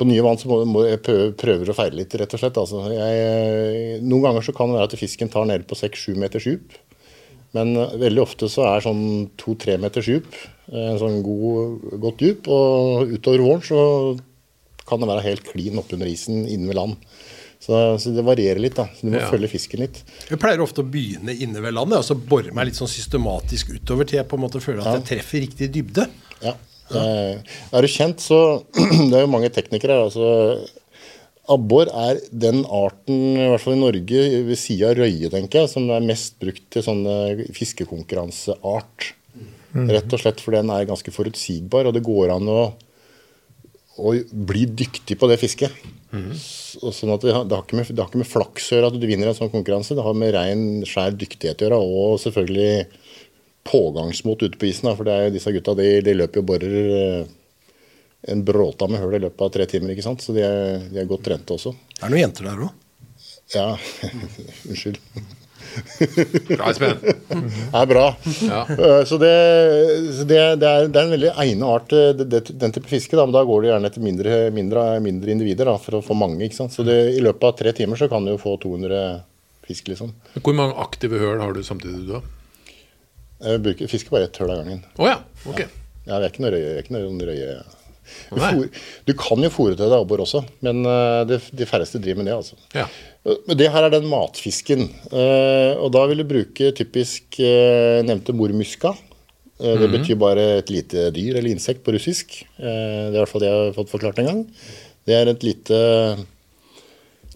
på 0.02 0.08
nye 0.10 0.24
vann 0.26 0.40
så 0.40 0.50
må, 0.50 0.82
jeg 0.88 0.98
prøve, 1.06 1.28
prøver 1.38 1.70
å 1.70 1.76
feile 1.78 2.00
litt, 2.00 2.14
rett 2.18 2.32
og 2.34 2.42
slett. 2.42 2.56
Altså, 2.58 2.80
jeg, 2.90 4.00
noen 4.02 4.24
ganger 4.26 4.48
så 4.48 4.54
kan 4.58 4.72
det 4.72 4.80
være 4.80 4.90
at 4.90 4.96
fisken 4.98 5.30
tar 5.30 5.46
ned 5.46 5.68
på 5.70 5.78
6-7 5.78 6.16
meters 6.18 6.48
dyp. 6.50 6.74
Men 7.54 7.76
eh, 7.78 7.94
veldig 8.02 8.24
ofte 8.24 8.50
så 8.50 8.66
er 8.72 8.86
sånn 8.86 9.04
to-tre 9.38 9.78
meters 9.82 10.10
dyp 10.10 10.30
eh, 10.40 10.88
en 10.94 11.00
sånn 11.02 11.20
god, 11.26 11.86
godt 12.02 12.24
dyp. 12.24 12.50
Og 12.50 13.14
utover 13.14 13.46
våren 13.46 13.66
så 13.68 13.82
kan 14.92 15.02
det 15.02 15.10
være 15.10 15.24
helt 15.30 15.48
klin 15.50 15.80
oppunder 15.82 16.10
isen 16.12 16.44
inne 16.52 16.68
ved 16.70 16.78
land. 16.78 17.00
Så, 17.62 17.78
så 18.02 18.10
det 18.16 18.24
varierer 18.26 18.58
litt, 18.64 18.74
da. 18.80 18.88
Så 18.98 19.06
du 19.06 19.12
må 19.14 19.20
Ja. 19.22 19.28
følge 19.30 19.50
fisken 19.52 19.84
litt. 19.84 20.00
Jeg 20.32 20.40
pleier 20.42 20.62
ofte 20.64 20.82
å 20.82 20.88
begynne 20.90 21.36
inne 21.38 21.62
ved 21.62 21.76
landet 21.78 22.00
og 22.00 22.06
så 22.08 22.16
bore 22.18 22.50
meg 22.58 22.68
litt 22.72 22.80
sånn 22.80 22.90
systematisk 22.90 23.70
utover 23.76 24.08
til 24.10 24.18
jeg 24.18 24.28
på 24.32 24.38
en 24.40 24.44
måte 24.48 24.62
føler 24.64 24.82
at 24.82 24.98
jeg 25.00 25.08
treffer 25.12 25.44
riktig 25.46 25.70
dybde. 25.76 26.08
Ja. 26.42 26.56
Eh, 26.92 27.38
Er 27.72 27.86
du 27.86 27.88
kjent, 27.88 28.20
så 28.20 28.40
Det 28.74 29.14
er 29.16 29.28
jo 29.28 29.32
mange 29.32 29.52
teknikere 29.54 29.94
her. 29.96 30.08
altså 30.10 30.68
Abbor 31.52 31.90
er 31.94 32.20
den 32.32 32.62
arten, 32.66 33.22
i 33.38 33.48
hvert 33.50 33.62
fall 33.64 33.74
i 33.78 33.80
Norge, 33.82 34.20
ved 34.48 34.58
sida 34.60 34.90
av 34.92 35.00
røye, 35.02 35.30
tenker 35.34 35.62
jeg, 35.64 35.70
som 35.74 35.88
er 35.92 36.04
mest 36.06 36.38
brukt 36.42 36.66
til 36.72 36.84
sånne 36.86 37.16
fiskekonkurranseart. 37.58 39.12
Rett 39.88 40.14
og 40.14 40.20
slett 40.20 40.42
fordi 40.44 40.60
den 40.62 40.72
er 40.76 40.86
ganske 40.90 41.12
forutsigbar, 41.16 41.88
og 41.88 41.96
det 41.96 42.04
går 42.04 42.34
an 42.36 42.50
å, 42.52 42.62
å 44.00 44.14
bli 44.32 44.66
dyktig 44.66 45.18
på 45.20 45.28
det 45.28 45.40
fisket. 45.42 45.74
Mm. 46.12 46.32
Sånn 46.36 47.12
at 47.14 47.24
det, 47.24 47.34
har, 47.36 47.46
det, 47.48 47.56
har 47.56 47.66
ikke 47.66 47.80
med, 47.80 47.92
det 47.92 48.04
har 48.04 48.10
ikke 48.12 48.22
med 48.22 48.30
flaks 48.30 48.70
å 48.72 48.78
gjøre 48.78 48.92
at 48.92 49.00
du 49.00 49.08
vinner 49.08 49.32
en 49.32 49.38
sånn 49.38 49.52
konkurranse, 49.52 49.96
det 49.98 50.06
har 50.06 50.18
med 50.18 50.34
rein, 50.36 50.64
skjær 50.88 51.16
dyktighet 51.20 51.64
å 51.64 51.68
gjøre, 51.68 51.82
og 51.82 52.22
selvfølgelig 52.24 52.72
pågangsmot 53.68 54.44
ute 54.44 54.60
på 54.60 54.70
isen. 54.72 54.90
Da, 54.90 54.96
for 54.98 55.08
det 55.08 55.16
er 55.16 55.28
jo 55.28 55.36
disse 55.36 55.54
gutta 55.56 55.76
de, 55.78 55.90
de 56.06 56.18
løper 56.18 56.42
jo 56.42 56.48
borer 56.50 56.96
eh, 56.98 57.36
en 58.32 58.46
bråta 58.46 58.88
med 58.92 59.02
hull 59.02 59.18
i 59.18 59.22
løpet 59.24 59.46
av 59.46 59.54
tre 59.54 59.68
timer. 59.70 59.94
ikke 59.94 60.06
sant? 60.06 60.24
Så 60.24 60.36
de 60.36 60.46
er, 60.46 60.88
de 60.92 61.02
er 61.02 61.10
godt 61.10 61.26
trente 61.28 61.58
også. 61.58 61.74
Det 61.96 62.06
er 62.06 62.14
noen 62.14 62.26
jenter 62.26 62.50
der 62.52 62.66
òg. 62.68 62.74
Ja, 63.52 63.68
unnskyld. 64.70 65.00
Bra, 66.52 66.70
Espen. 66.72 66.98
er 67.82 67.90
bra. 67.90 68.06
Ja. 68.46 68.62
Eh, 68.70 69.02
Så, 69.08 69.18
det, 69.22 69.32
så 70.18 70.26
det, 70.30 70.40
det, 70.62 70.68
er, 70.70 70.88
det 70.92 71.00
er 71.02 71.08
en 71.08 71.14
veldig 71.16 71.32
egnet 71.46 71.68
art, 71.68 71.96
eh, 71.96 72.46
den 72.64 72.76
type 72.76 72.90
fiske. 72.92 73.16
Da, 73.18 73.26
men 73.28 73.36
da 73.36 73.44
går 73.48 73.64
det 73.66 73.72
gjerne 73.72 73.92
etter 73.92 74.06
mindre, 74.06 74.38
mindre, 74.56 74.86
mindre 75.04 75.34
individer 75.36 75.70
da, 75.72 75.78
for 75.82 76.00
å 76.00 76.04
få 76.06 76.18
mange. 76.18 76.42
ikke 76.46 76.60
sant? 76.60 76.76
Så 76.76 76.86
det, 76.88 76.98
i 77.18 77.24
løpet 77.24 77.48
av 77.52 77.58
tre 77.62 77.74
timer 77.78 78.00
så 78.00 78.10
kan 78.12 78.26
du 78.28 78.34
jo 78.34 78.40
få 78.42 78.56
200 78.64 79.02
fisk, 79.68 79.92
liksom. 79.94 80.14
Hvor 80.42 80.58
mange 80.58 80.78
aktive 80.82 81.20
høl 81.22 81.42
har 81.44 81.54
du 81.56 81.62
samtidig, 81.66 82.06
du, 82.08 82.16
da? 82.18 82.24
Jeg 83.42 83.62
bruker, 83.66 83.90
fisker 83.90 84.14
bare 84.14 84.28
ett 84.30 84.38
høl 84.42 84.52
av 84.54 84.60
gangen. 84.64 84.82
Å 85.02 85.08
ja. 85.10 85.20
Ok. 85.50 85.64
Ja, 86.06 86.18
det 86.18 86.26
er 86.26 86.32
ikke 86.34 86.44
noe 86.46 86.52
røye. 86.54 86.74
Ikke 86.82 86.94
noe 86.98 87.30
røye. 87.30 87.54
Du, 88.32 88.40
for, 88.42 88.66
du 89.08 89.12
kan 89.16 89.46
jo 89.46 89.50
fòre 89.54 89.76
til 89.78 89.86
deg 89.88 90.02
abbor 90.02 90.24
også, 90.26 90.42
men 90.66 90.82
eh, 90.90 91.22
det, 91.30 91.38
de 91.56 91.68
færreste 91.70 92.02
driver 92.02 92.20
med 92.22 92.28
det. 92.28 92.36
altså. 92.42 92.58
Ja. 92.76 92.88
Men 93.22 93.58
det 93.60 93.70
her 93.70 93.86
er 93.86 93.94
den 93.94 94.08
matfisken. 94.10 94.88
eh, 95.14 95.74
og 95.78 95.92
da 95.94 96.08
vil 96.10 96.24
du 96.24 96.30
bruke 96.30 96.72
typisk 96.74 97.38
uh, 97.38 98.02
nevnte 98.08 98.34
mormuska. 98.34 98.96
Eh, 99.62 99.78
det 99.78 99.90
betyr 99.94 100.18
bare 100.20 100.46
et 100.60 100.72
lite 100.74 101.10
dyr 101.14 101.38
eller 101.38 101.54
insekt 101.54 101.84
på 101.86 101.94
russisk. 101.94 102.40
Eh, 102.58 102.66
det 102.66 103.14
er 103.14 103.18
i 103.18 103.20
hvert 103.20 103.32
fall 103.32 103.44
det 103.44 103.50
jeg 103.52 103.60
har 103.60 103.76
fått 103.78 103.92
forklart 103.94 104.22
en 104.22 104.30
gang. 104.30 104.46
Det 105.06 105.18
er 105.18 105.32
et 105.32 105.46
lite 105.46 105.82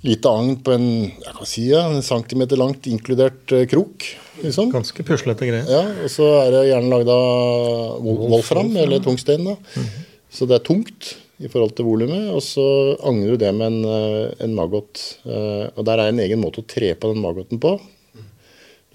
lite 0.05 0.29
agn 0.29 0.51
på 0.61 0.73
en, 0.75 0.87
jeg 1.17 1.33
kan 1.33 1.47
si, 1.49 1.63
en 1.73 2.03
centimeter 2.05 2.59
langt, 2.61 2.85
inkludert 2.89 3.53
eh, 3.55 3.65
krok. 3.69 4.05
Liksom. 4.43 4.69
Ganske 4.73 5.05
puslete 5.05 5.47
greier. 5.47 5.69
Ja, 5.69 5.83
og 6.05 6.11
så 6.13 6.27
er 6.43 6.51
det 6.53 6.65
gjerne 6.69 6.91
lagd 6.91 7.09
av 7.13 8.09
wolfram 8.29 8.73
eller 8.77 9.01
tungsten. 9.05 9.47
da. 9.47 9.85
Så 10.29 10.49
det 10.49 10.59
er 10.59 10.65
tungt 10.67 11.15
i 11.43 11.49
forhold 11.51 11.73
til 11.75 11.87
volumet, 11.87 12.29
og 12.31 12.39
så 12.43 12.63
agner 13.03 13.33
du 13.33 13.41
det 13.41 13.51
med 13.55 13.67
en, 13.67 13.85
eh, 13.89 14.33
en 14.45 14.55
maggot. 14.55 15.01
Eh, 15.25 15.67
Og 15.75 15.83
der 15.85 15.99
er 15.99 16.07
en 16.09 16.19
egen 16.23 16.39
måte 16.39 16.61
å 16.63 16.67
tre 16.67 16.93
på 16.95 17.11
den 17.13 17.21
maggoten 17.21 17.59
på. 17.59 17.79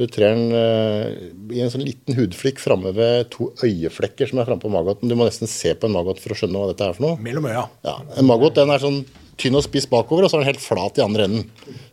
Du 0.00 0.06
trer 0.08 0.32
den 0.32 0.52
eh, 0.56 1.30
i 1.52 1.60
en 1.60 1.68
sånn 1.68 1.84
liten 1.84 2.16
hudflikk 2.16 2.58
framme 2.58 2.94
ved 2.96 3.28
to 3.34 3.50
øyeflekker 3.60 4.30
som 4.30 4.38
er 4.40 4.46
framme 4.48 4.62
på 4.62 4.72
maggoten. 4.72 5.08
Du 5.10 5.14
må 5.14 5.26
nesten 5.28 5.46
se 5.50 5.74
på 5.74 5.84
en 5.90 5.92
maggot 5.92 6.18
for 6.18 6.32
å 6.32 6.38
skjønne 6.38 6.56
hva 6.56 6.70
dette 6.72 6.86
er 6.88 6.96
for 6.96 7.04
noe. 7.04 7.18
Mellom 7.20 7.44
øya. 7.50 7.66
Ja, 7.84 7.98
En 8.16 8.24
maggot 8.30 8.54
den 8.54 8.70
er 8.70 8.78
sånn 8.80 9.04
tynn 9.36 9.56
og 9.56 9.64
spiss 9.64 9.86
bakover, 9.86 10.24
og 10.24 10.30
så 10.30 10.38
er 10.38 10.44
den 10.44 10.54
helt 10.54 10.64
flat 10.64 10.96
i 10.96 11.04
andre 11.04 11.24
enden. 11.28 11.44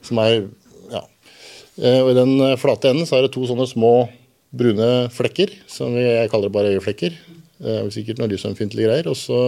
Som 0.02 0.20
er, 0.20 0.48
ja. 0.92 1.04
Og 1.78 2.12
I 2.12 2.16
den 2.16 2.40
flate 2.58 2.90
enden 2.94 3.06
så 3.06 3.18
er 3.20 3.28
det 3.28 3.34
to 3.36 3.44
sånne 3.48 3.68
små 3.68 4.08
brune 4.56 5.10
flekker, 5.12 5.52
som 5.68 5.92
jeg 6.00 6.30
kaller 6.32 6.48
det 6.48 6.56
bare 6.56 6.72
øyeflekker. 6.78 7.12
Eh, 7.64 7.80
og 7.84 7.92
sikkert 7.94 8.20
noen 8.22 8.32
lysømfintlige 8.32 8.88
greier. 8.88 9.08
Og 9.12 9.18
så 9.18 9.40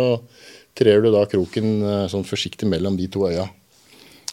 trer 0.80 1.04
du 1.04 1.10
da 1.14 1.26
kroken 1.30 1.70
eh, 1.84 2.06
sånn 2.12 2.26
forsiktig 2.28 2.70
mellom 2.72 2.96
de 3.00 3.08
to 3.12 3.26
øya. 3.30 3.46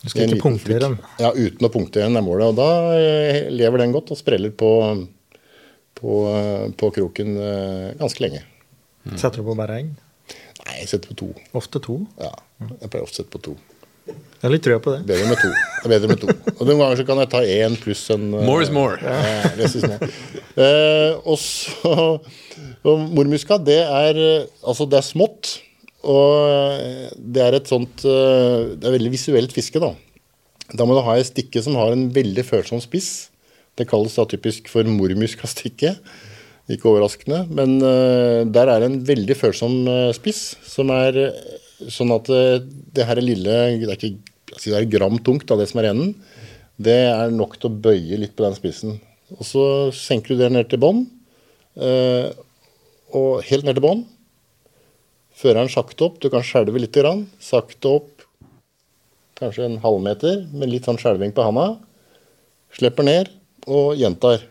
Du 0.02 0.10
skal 0.12 0.28
ikke 0.28 0.42
punktere 0.44 0.78
den. 0.84 0.96
Ja, 1.18 1.32
uten 1.34 1.66
å 1.66 1.70
punktere 1.74 2.06
den 2.06 2.18
er 2.20 2.22
målet. 2.26 2.52
Og 2.52 2.58
da 2.60 2.70
eh, 2.94 3.46
lever 3.50 3.82
den 3.82 3.94
godt 3.96 4.12
og 4.14 4.20
spreller 4.20 4.52
på, 4.54 4.70
på, 5.98 6.16
eh, 6.30 6.66
på 6.78 6.90
kroken 6.94 7.32
eh, 7.40 7.86
ganske 7.98 8.22
lenge. 8.22 8.44
Setter 9.16 9.40
du 9.42 9.46
på 9.48 9.54
bare 9.58 9.80
én? 9.82 9.94
Nei, 10.66 10.76
jeg 10.82 10.88
setter 10.90 11.12
på 11.12 11.16
to. 11.20 11.28
Ofte 11.58 11.80
to. 11.82 12.00
Ja, 12.18 12.32
jeg 12.80 12.90
pleier 12.90 13.04
ofte 13.06 13.20
å 13.20 13.24
sette 13.24 13.32
på 13.34 13.42
to. 13.50 13.56
Jeg 14.06 14.44
har 14.44 14.52
litt 14.52 14.62
trua 14.62 14.78
på 14.82 14.92
det. 14.94 15.00
Bedre 15.08 15.26
med 15.32 15.40
to. 15.42 15.50
Bedre 15.90 16.08
med 16.12 16.20
to. 16.22 16.34
Og 16.52 16.60
Noen 16.68 16.78
ganger 16.82 16.98
så 17.00 17.04
kan 17.08 17.18
jeg 17.22 17.30
ta 17.32 17.40
én 17.42 17.74
pluss 17.82 18.04
en 18.14 18.26
eh, 18.36 18.44
More 18.46 18.62
is 18.66 18.70
more. 18.74 18.98
eh, 19.02 19.46
det 19.58 19.70
synes 19.72 19.94
jeg. 19.96 20.10
Eh, 20.56 21.16
og 21.26 21.38
så 21.42 21.94
og 22.86 23.00
Mormuska, 23.16 23.58
det 23.66 23.80
er 23.82 24.18
eh, 24.22 24.44
altså 24.62 24.86
det 24.90 25.00
er 25.00 25.06
smått. 25.06 25.56
Og 26.06 26.34
eh, 26.46 27.08
det 27.16 27.42
er 27.42 27.56
et 27.58 27.70
sånt 27.70 28.04
eh, 28.06 28.74
Det 28.76 28.86
er 28.86 28.96
veldig 28.96 29.12
visuelt 29.14 29.54
fiske, 29.54 29.82
da. 29.82 29.92
Da 30.74 30.86
må 30.86 30.96
du 30.96 31.02
ha 31.06 31.16
ei 31.16 31.26
stikke 31.26 31.62
som 31.62 31.78
har 31.78 31.94
en 31.94 32.08
veldig 32.14 32.44
følsom 32.46 32.82
spiss. 32.82 33.28
Det 33.78 33.88
kalles 33.90 34.16
da 34.18 34.26
typisk 34.30 34.70
for 34.72 34.86
mormuskastikke. 34.88 35.94
Ikke 36.72 36.90
overraskende. 36.90 37.44
Men 37.54 37.76
eh, 37.78 38.42
der 38.50 38.72
er 38.72 38.82
det 38.82 38.90
en 38.90 39.02
veldig 39.06 39.38
følsom 39.38 39.84
spiss, 40.16 40.56
som 40.66 40.90
er 40.94 41.20
sånn 41.92 42.14
at 42.14 42.30
det 42.96 43.04
her 43.04 43.18
er 43.20 43.24
lille 43.24 43.56
Det 43.82 43.90
er 43.90 43.98
ikke 43.98 44.56
si 44.62 44.72
det 44.72 44.78
er 44.78 44.88
gram 44.88 45.18
tungt, 45.20 45.44
da, 45.50 45.58
det 45.60 45.68
som 45.70 45.82
er 45.82 45.90
enden. 45.90 46.14
Det 46.80 46.96
er 47.10 47.34
nok 47.34 47.58
til 47.60 47.70
å 47.70 47.78
bøye 47.86 48.18
litt 48.20 48.34
på 48.36 48.46
den 48.46 48.56
spissen. 48.56 48.98
Og 49.36 49.44
så 49.44 49.64
senker 49.94 50.34
du 50.34 50.40
det 50.42 50.50
ned 50.54 50.70
til 50.70 50.80
bånn. 50.80 51.06
og 53.16 53.42
helt 53.44 53.66
ned 53.66 53.76
til 53.76 53.84
bånn. 53.84 54.04
Fører 55.36 55.60
den 55.62 55.72
sakte 55.72 56.08
opp. 56.08 56.20
Du 56.22 56.30
kan 56.32 56.44
skjelve 56.46 56.80
litt. 56.80 56.94
Grann. 56.96 57.26
Sakte 57.42 57.96
opp 57.98 58.16
kanskje 59.36 59.66
en 59.68 59.80
halvmeter 59.82 60.46
med 60.56 60.70
litt 60.72 60.86
sånn 60.88 60.98
skjelving 61.00 61.34
på 61.36 61.44
handa. 61.44 61.74
Slipper 62.76 63.04
ned 63.04 63.30
og 63.68 63.96
gjentar. 64.00 64.46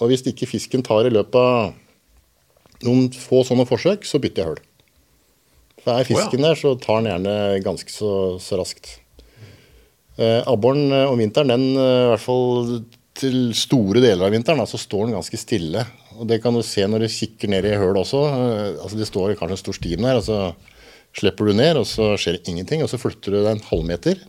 Og 0.00 0.10
hvis 0.10 0.22
ikke 0.30 0.48
fisken 0.48 0.84
tar 0.86 1.08
i 1.08 1.12
løpet 1.12 1.36
av 1.36 2.84
noen 2.86 3.10
få 3.12 3.42
sånne 3.44 3.66
forsøk, 3.68 4.06
så 4.06 4.20
bytter 4.22 4.42
jeg 4.42 4.52
hull. 4.52 4.62
For 5.80 5.96
er 5.96 6.08
fisken 6.08 6.44
der, 6.44 6.56
så 6.60 6.74
tar 6.80 7.00
den 7.00 7.10
gjerne 7.10 7.34
ganske 7.64 7.92
så, 7.92 8.12
så 8.42 8.60
raskt. 8.60 8.98
Eh, 10.20 10.40
Abboren 10.48 10.92
eh, 10.92 11.08
om 11.08 11.20
vinteren, 11.20 11.52
den 11.52 11.66
eh, 11.74 12.04
i 12.04 12.08
hvert 12.12 12.24
fall 12.24 12.74
til 13.20 13.38
store 13.56 14.02
deler 14.04 14.28
av 14.28 14.34
vinteren, 14.34 14.62
så 14.68 14.80
står 14.80 15.08
den 15.08 15.16
ganske 15.18 15.40
stille. 15.40 15.84
Og 16.20 16.28
det 16.28 16.42
kan 16.44 16.52
du 16.52 16.60
se 16.66 16.84
når 16.84 17.06
du 17.06 17.12
kikker 17.12 17.48
ned 17.48 17.64
i 17.64 17.78
hølet 17.80 18.02
også. 18.02 18.20
Eh, 18.28 18.82
altså 18.82 18.98
Det 19.00 19.08
står 19.08 19.38
kanskje 19.38 19.56
en 19.56 19.62
stor 19.62 19.78
stim 19.78 20.04
der, 20.04 20.20
og 20.20 20.26
så 20.26 20.40
slipper 21.16 21.48
du 21.48 21.56
ned, 21.56 21.80
og 21.80 21.88
så 21.88 22.12
skjer 22.20 22.36
det 22.36 22.52
ingenting. 22.52 22.84
Og 22.84 22.92
så 22.92 23.00
flytter 23.00 23.32
du 23.32 23.40
deg 23.40 23.54
en 23.56 23.68
halvmeter, 23.70 24.20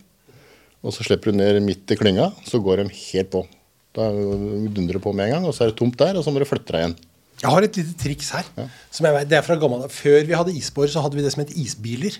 og 0.82 0.96
så 0.96 1.04
slipper 1.06 1.30
du 1.30 1.38
ned 1.38 1.60
midt 1.64 1.92
i 1.92 1.98
klynga, 2.00 2.32
så 2.48 2.62
går 2.64 2.82
de 2.82 2.88
helt 2.96 3.32
på. 3.34 3.44
Da 3.92 4.08
dundrer 4.08 4.96
det 4.96 5.04
på 5.04 5.12
med 5.12 5.28
en 5.28 5.36
gang, 5.36 5.48
og 5.48 5.54
så 5.54 5.66
er 5.66 5.72
det 5.72 5.78
tomt 5.78 5.98
der, 6.00 6.16
og 6.16 6.24
så 6.24 6.32
må 6.32 6.40
du 6.40 6.48
flytte 6.48 6.72
deg 6.72 6.86
igjen. 6.86 7.00
Jeg 7.42 7.50
har 7.50 7.64
et 7.66 7.76
lite 7.76 7.96
triks 7.98 8.28
her. 8.32 8.48
Som 8.94 9.08
jeg 9.08 9.16
vet, 9.16 9.28
det 9.28 9.36
er 9.38 9.44
fra 9.44 9.56
gammel 9.58 9.82
Før 9.90 10.20
vi 10.28 10.36
hadde 10.36 10.54
isbår, 10.54 10.86
så 10.92 11.02
hadde 11.02 11.18
vi 11.18 11.24
det 11.24 11.32
som 11.34 11.42
het 11.42 11.52
isbiler. 11.58 12.16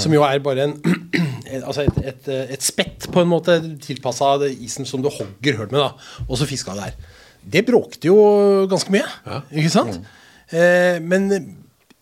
Som 0.00 0.14
jo 0.14 0.22
er 0.24 0.40
bare 0.40 0.64
en 0.64 0.78
altså 1.68 1.84
et, 1.84 1.98
et, 2.08 2.28
et 2.54 2.64
spett 2.64 3.04
på 3.12 3.20
en 3.20 3.28
måte 3.28 3.58
tilpassa 3.84 4.30
isen 4.48 4.88
som 4.88 5.02
du 5.04 5.10
hogger 5.12 5.58
hull 5.58 5.74
med. 5.74 5.82
da 5.82 6.24
Og 6.24 6.38
så 6.40 6.48
fiska 6.48 6.76
der. 6.78 6.96
Det 7.44 7.64
bråkte 7.68 8.08
jo 8.08 8.16
ganske 8.70 8.92
mye. 8.94 9.06
Ikke 9.52 9.72
sant? 9.72 10.00
Eh, 10.54 10.96
men 11.04 11.28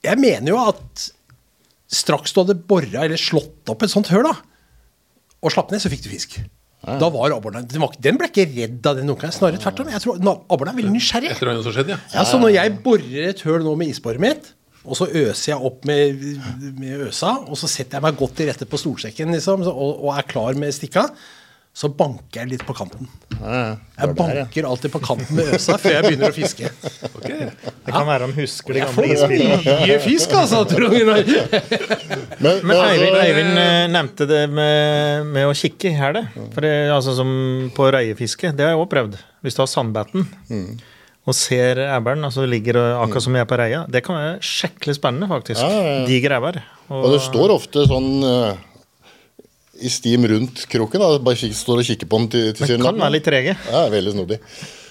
jeg 0.02 0.18
mener 0.20 0.54
jo 0.54 0.60
at 0.62 1.10
straks 1.92 2.32
du 2.32 2.40
hadde 2.42 2.56
bora 2.68 3.04
eller 3.04 3.20
slått 3.20 3.68
opp 3.70 3.84
et 3.84 3.92
sånt 3.92 4.10
høl, 4.12 4.24
da 4.30 4.36
og 5.42 5.50
slapp 5.50 5.72
ned, 5.74 5.82
så 5.82 5.90
fikk 5.90 6.04
du 6.06 6.10
fisk. 6.12 6.38
Da 6.82 7.08
var 7.14 7.30
abboren 7.34 7.66
den, 7.66 7.82
var 7.82 7.94
den 8.02 8.16
ble 8.18 8.26
ikke 8.30 8.46
redd 8.48 8.86
av 8.90 8.98
den 8.98 9.10
dunkeren. 9.10 9.34
Snarere 9.34 9.60
tvert 9.62 9.84
om. 9.84 9.90
Jeg 9.92 10.02
tror 10.02 10.18
Abboren 10.22 10.72
er 10.72 10.78
veldig 10.80 10.94
nysgjerrig. 10.96 11.30
Etter 11.34 11.50
noe 11.50 11.62
som 11.66 11.74
skjedde, 11.74 11.94
ja. 11.94 12.00
Ja, 12.14 12.24
Så 12.26 12.40
når 12.42 12.56
jeg 12.56 12.74
borer 12.82 13.28
et 13.30 13.42
høl 13.46 13.62
nå 13.66 13.74
med 13.78 13.92
isboret 13.92 14.22
mitt, 14.22 14.50
og 14.82 14.98
så 14.98 15.06
øser 15.06 15.52
jeg 15.52 15.62
opp 15.68 15.84
med, 15.86 16.24
med 16.78 17.04
øsa, 17.06 17.36
og 17.46 17.58
så 17.58 17.70
setter 17.70 17.98
jeg 18.00 18.06
meg 18.06 18.18
godt 18.18 18.34
til 18.38 18.50
rette 18.50 18.66
på 18.66 18.80
stolsekken 18.82 19.30
liksom, 19.36 19.62
og, 19.70 19.92
og 20.02 20.10
er 20.16 20.26
klar 20.26 20.58
med 20.58 20.74
stikka, 20.74 21.06
så 21.72 21.88
banker 21.88 22.42
jeg 22.42 22.50
litt 22.50 22.62
på 22.68 22.74
kanten. 22.76 23.08
Jeg 23.32 24.12
banker 24.16 24.66
alltid 24.68 24.92
på 24.92 25.00
kanten 25.02 25.38
med 25.38 25.54
øsa 25.56 25.78
før 25.80 25.94
jeg 25.96 26.04
begynner 26.10 26.32
å 26.32 26.36
fiske. 26.36 26.68
Okay. 27.22 27.52
Det 27.86 27.92
kan 27.94 28.06
være 28.06 28.26
han 28.26 28.32
husker 28.34 28.74
de 28.74 28.80
Jeg 28.80 28.90
får 28.90 29.30
mye 29.30 29.96
fisk, 30.02 30.32
altså, 30.34 30.62
Gunnar. 30.66 31.20
Men, 32.42 32.58
Men 32.66 32.80
Eivind, 32.82 33.18
Eivind 33.20 33.60
eh, 33.62 33.84
nevnte 33.92 34.26
det 34.26 34.40
med, 34.50 35.28
med 35.30 35.46
å 35.46 35.52
kikke 35.54 35.92
her, 35.94 36.02
hælet. 36.02 36.40
For 36.54 36.66
det, 36.66 36.72
altså 36.90 37.14
som 37.14 37.30
på 37.76 37.86
reiefiske, 37.94 38.50
det 38.56 38.66
har 38.66 38.74
jeg 38.74 38.82
òg 38.82 38.90
prøvd. 38.90 39.20
Hvis 39.46 39.58
du 39.58 39.62
har 39.62 39.70
sandbetten 39.70 40.26
og 41.22 41.36
ser 41.38 41.78
ebberen, 41.84 42.26
altså 42.26 42.48
ligger 42.50 42.80
akkurat 42.96 43.22
som 43.28 43.38
jeg 43.38 43.46
er 43.46 43.50
på 43.50 43.58
reia, 43.60 43.84
det 43.90 44.02
kan 44.06 44.18
være 44.18 44.34
skikkelig 44.42 44.98
spennende, 44.98 45.30
faktisk. 45.30 45.62
Ja, 45.62 45.70
ja, 45.70 45.96
ja. 46.00 46.04
Diger 46.10 46.36
ebber. 46.40 46.58
Og 46.90 47.12
det 47.14 47.22
står 47.22 47.54
ofte 47.54 47.86
sånn 47.90 48.10
eh, 48.26 48.62
i 49.82 49.90
stim 49.92 50.26
rundt 50.30 50.64
kroken. 50.70 51.02
Da. 51.02 51.18
Bare 51.22 51.38
kik, 51.38 51.54
står 51.56 51.82
og 51.82 51.88
kikker 51.88 52.08
på 52.10 52.22
den 52.22 52.30
til, 52.32 52.48
til 52.58 52.76
Men 52.78 52.86
kan 52.88 53.02
være 53.04 53.16
litt 53.16 53.26
trege. 53.26 53.56
Ja, 53.68 53.82
veldig 53.92 54.14
snodig. 54.14 54.38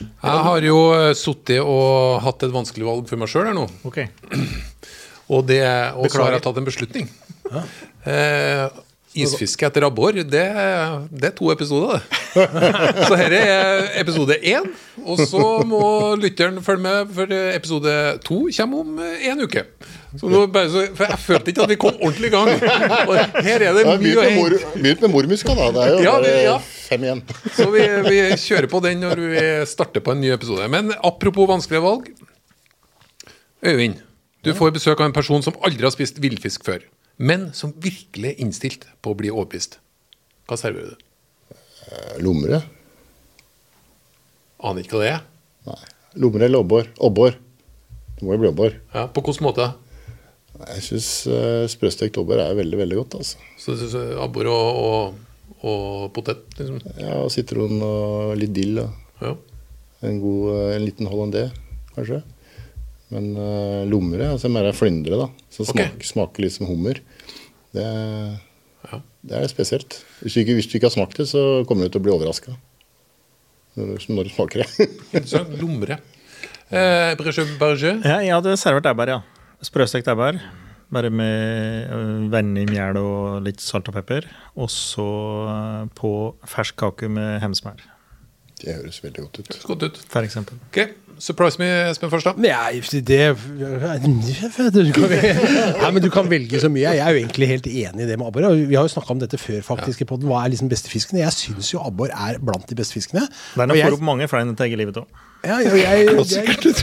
Jeg 0.02 0.46
har 0.48 0.68
jo 0.68 0.78
eh, 0.98 1.10
sittet 1.18 1.62
og 1.64 2.22
hatt 2.26 2.48
et 2.48 2.54
vanskelig 2.54 2.88
valg 2.88 3.10
for 3.10 3.22
meg 3.22 3.32
sjøl 3.32 3.50
her 3.50 3.58
nå. 3.58 3.68
Ok. 3.88 4.04
Og, 5.32 5.46
det, 5.48 5.62
og 5.96 6.10
så 6.12 6.26
har 6.26 6.34
jeg 6.36 6.44
tatt 6.44 6.58
en 6.60 6.66
beslutning. 6.68 7.06
Eh, 8.04 8.66
isfiske 9.16 9.64
etter 9.64 9.86
abbor, 9.88 10.18
det, 10.28 10.42
det 11.08 11.30
er 11.30 11.36
to 11.38 11.48
episoder, 11.54 12.02
det. 12.02 12.20
Så 13.08 13.16
dette 13.16 13.40
er 13.40 13.86
episode 14.02 14.36
én, 14.44 14.68
og 15.04 15.20
så 15.24 15.42
må 15.68 15.82
lytteren 16.20 16.60
følge 16.64 16.84
med, 16.84 17.16
for 17.16 17.32
episode 17.56 17.96
to 18.28 18.42
kommer 18.58 18.84
om 18.84 19.00
en 19.00 19.44
uke. 19.48 19.64
Så 20.20 20.28
nå 20.28 20.42
bare 20.52 20.68
så, 20.68 20.82
for 20.98 21.08
jeg 21.08 21.20
følte 21.24 21.52
ikke 21.54 21.64
at 21.64 21.70
vi 21.72 21.78
kom 21.80 21.96
ordentlig 22.04 22.28
i 22.28 22.34
gang. 22.34 22.50
Og 23.08 23.44
her 23.46 23.64
er 23.64 23.78
det 23.78 23.84
mye 23.88 23.98
Begynt 24.02 24.20
med, 24.20 24.34
mor, 24.36 24.56
begynt 24.76 25.04
med 25.06 25.12
mormuska, 25.14 25.54
da. 25.56 25.70
Det 25.72 25.84
er 25.86 25.92
jo 25.94 26.02
Ja, 26.04 26.16
det- 26.26 26.44
ja. 26.44 26.56
fem 26.60 27.06
igjen. 27.08 27.22
Så 27.56 27.68
vi, 27.72 27.86
vi 28.10 28.18
kjører 28.36 28.68
på 28.74 28.82
den 28.84 29.00
når 29.06 29.22
vi 29.32 29.44
starter 29.72 30.04
på 30.04 30.12
en 30.12 30.20
ny 30.20 30.34
episode. 30.36 30.68
Men 30.74 30.92
apropos 31.00 31.48
vanskelige 31.48 31.84
valg. 31.86 32.10
Øyvind, 33.64 34.02
du 34.44 34.52
får 34.58 34.74
besøk 34.76 35.00
av 35.00 35.06
en 35.08 35.14
person 35.16 35.42
som 35.46 35.56
aldri 35.64 35.86
har 35.86 35.94
spist 35.96 36.20
villfisk 36.20 36.66
før, 36.68 36.82
men 37.22 37.52
som 37.54 37.72
virkelig 37.80 38.34
er 38.34 38.42
innstilt 38.44 38.88
på 39.02 39.14
å 39.14 39.18
bli 39.20 39.30
overbevist. 39.32 39.78
Hva 40.50 40.58
serverer 40.60 40.96
du? 40.98 41.56
Eh, 41.88 42.18
Lomre. 42.26 42.64
Aner 44.62 44.84
ikke 44.86 44.98
hva 44.98 45.04
det 45.06 45.14
er. 45.16 45.22
Nei. 45.70 45.80
Lommer 46.22 46.44
eller 46.46 46.60
abbor? 46.66 46.90
Abbor. 47.02 47.38
Det 48.18 48.26
må 48.28 48.36
jo 48.36 48.42
bli 48.44 48.50
abbor. 48.52 48.76
Ja, 48.94 49.06
på 49.08 49.24
hvilken 49.24 49.48
måte? 49.48 49.70
Jeg 50.70 50.84
syns 50.86 51.10
uh, 51.32 51.66
sprøstekt 51.72 52.18
abbor 52.22 52.42
er 52.44 52.56
veldig, 52.58 52.78
veldig 52.84 52.98
godt. 53.02 53.16
altså. 53.22 53.38
Så, 53.60 53.76
du 53.76 53.82
syns 53.86 53.96
Abbor 54.22 54.50
og, 54.52 54.82
og, 54.82 55.64
og 55.68 56.12
potet, 56.16 56.44
liksom. 56.60 56.80
Ja, 57.00 57.16
og 57.24 57.32
Sitron 57.34 57.82
og 57.86 58.36
litt 58.40 58.54
dill. 58.56 58.78
Da. 58.82 58.88
Ja. 59.22 59.34
En, 60.08 60.18
god, 60.22 60.46
eh, 60.56 60.70
en 60.78 60.86
liten 60.88 61.10
hollandé, 61.12 61.44
kanskje. 61.96 62.22
Men 63.12 63.28
uh, 63.36 63.82
lommere 63.92 64.32
altså 64.34 64.50
mer 64.50 64.70
er 64.70 64.78
flyndre, 64.78 65.20
da. 65.20 65.28
Som 65.54 65.68
okay. 65.68 65.90
smaker, 65.92 66.08
smaker 66.14 66.46
litt 66.46 66.56
som 66.58 66.70
hummer. 66.70 67.02
Det, 67.76 67.86
Ja. 68.88 68.98
det 69.30 69.38
er 69.38 69.52
spesielt. 69.52 70.00
Hvis 70.24 70.34
du, 70.34 70.42
ikke, 70.42 70.56
hvis 70.58 70.70
du 70.72 70.78
ikke 70.80 70.90
har 70.90 70.96
smakt 70.96 71.20
det, 71.22 71.28
så 71.30 71.64
kommer 71.70 71.86
du 71.86 71.94
til 71.94 72.02
å 72.02 72.06
bli 72.08 72.16
overraska. 72.16 72.56
Når, 73.78 73.94
du- 73.94 74.16
når 74.16 74.28
du 74.28 74.34
smaker 74.34 74.64
det. 74.66 74.90
Lommere. 75.62 76.00
Eh, 76.72 77.14
Berger. 77.60 78.00
Ja, 78.04 78.18
jeg 78.24 78.32
hadde 78.32 78.56
servert 78.60 78.88
bare, 78.96 79.20
ja. 79.20 79.31
Sprøstekt 79.62 80.08
ebbær. 80.10 80.40
Bare 80.92 81.10
med 81.14 81.86
øh, 81.94 82.32
vende 82.34 82.64
i 82.64 82.68
mjæl 82.68 82.98
og 82.98 83.44
litt 83.46 83.62
salt 83.62 83.88
og 83.92 83.94
pepper. 83.94 84.26
Og 84.58 84.72
så 84.74 85.06
øh, 85.54 85.84
på 85.96 86.12
fersk 86.50 86.80
kake 86.82 87.10
med 87.10 87.38
hemsmør, 87.44 87.84
Det 88.62 88.76
høres 88.78 89.02
veldig 89.04 89.24
godt 89.28 89.40
ut. 89.42 89.62
Godt 89.68 89.88
ut. 89.88 90.02
for 90.10 90.28
eksempel. 90.28 90.60
Ok, 90.70 90.84
Surprise 91.22 91.60
me, 91.62 91.68
Espen 91.92 92.10
Farstad. 92.10 92.38
Nei, 92.42 92.80
det 93.06 93.26
du 94.74 94.88
Nei, 94.98 95.90
men 95.94 96.02
du 96.02 96.10
kan 96.14 96.26
velge 96.30 96.62
så 96.64 96.70
mye. 96.72 96.96
Jeg 96.96 97.04
er 97.04 97.14
jo 97.14 97.20
egentlig 97.22 97.50
helt 97.52 97.68
enig 97.70 98.06
i 98.06 98.08
det 98.10 98.18
med 98.18 98.26
abbor. 98.26 98.48
Vi 98.58 98.74
har 98.74 98.88
jo 98.88 98.94
snakka 98.96 99.14
om 99.14 99.22
dette 99.22 99.38
før, 99.38 99.60
faktisk, 99.68 100.02
i 100.02 100.08
poden. 100.10 100.26
Hva 100.32 100.42
er 100.42 100.56
liksom 100.56 100.72
beste 100.72 100.90
fiskene? 100.90 101.22
Jeg 101.22 101.36
syns 101.38 101.70
jo 101.76 101.84
abbor 101.86 102.10
er 102.10 102.42
blant 102.42 102.66
de 102.70 102.80
beste 102.80 102.98
fiskene. 102.98 103.28
Den 103.54 103.76
får 103.78 104.00
opp 104.00 104.08
mange 104.10 104.30
flere 104.32 104.48
enn 104.48 104.58
eget 104.66 104.82
livet 104.82 104.98
òg. 105.04 105.22
Ja, 105.46 105.60
ja, 105.62 105.74
jeg, 105.78 106.10
jeg, 106.10 106.82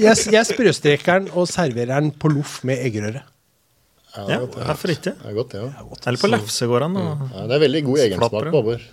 jeg, 0.00 0.20
jeg 0.32 0.44
sprøstreker 0.48 1.18
den 1.20 1.32
og 1.32 1.48
serverer 1.48 2.00
den 2.00 2.12
på 2.16 2.32
loff 2.32 2.60
med 2.68 2.84
eggerøre. 2.84 3.24
Ja, 4.18 4.26
Ja, 4.26 4.26
det 4.26 4.34
er 4.34 4.44
godt, 4.44 4.60
hvorfor 4.66 4.92
ikke? 4.94 5.14
Det 5.14 5.30
er 5.30 5.34
godt, 5.36 5.52
det 5.54 5.60
ja. 5.62 5.88
Eller 6.10 6.20
på 6.20 6.30
lefse 6.32 6.66
går. 6.66 6.86
Og... 6.88 6.96
ja. 6.98 7.46
Det 7.46 7.56
er 7.56 7.64
veldig 7.64 7.82
god 7.86 8.04
egensmak 8.04 8.36
på 8.50 8.62
abbor. 8.62 8.86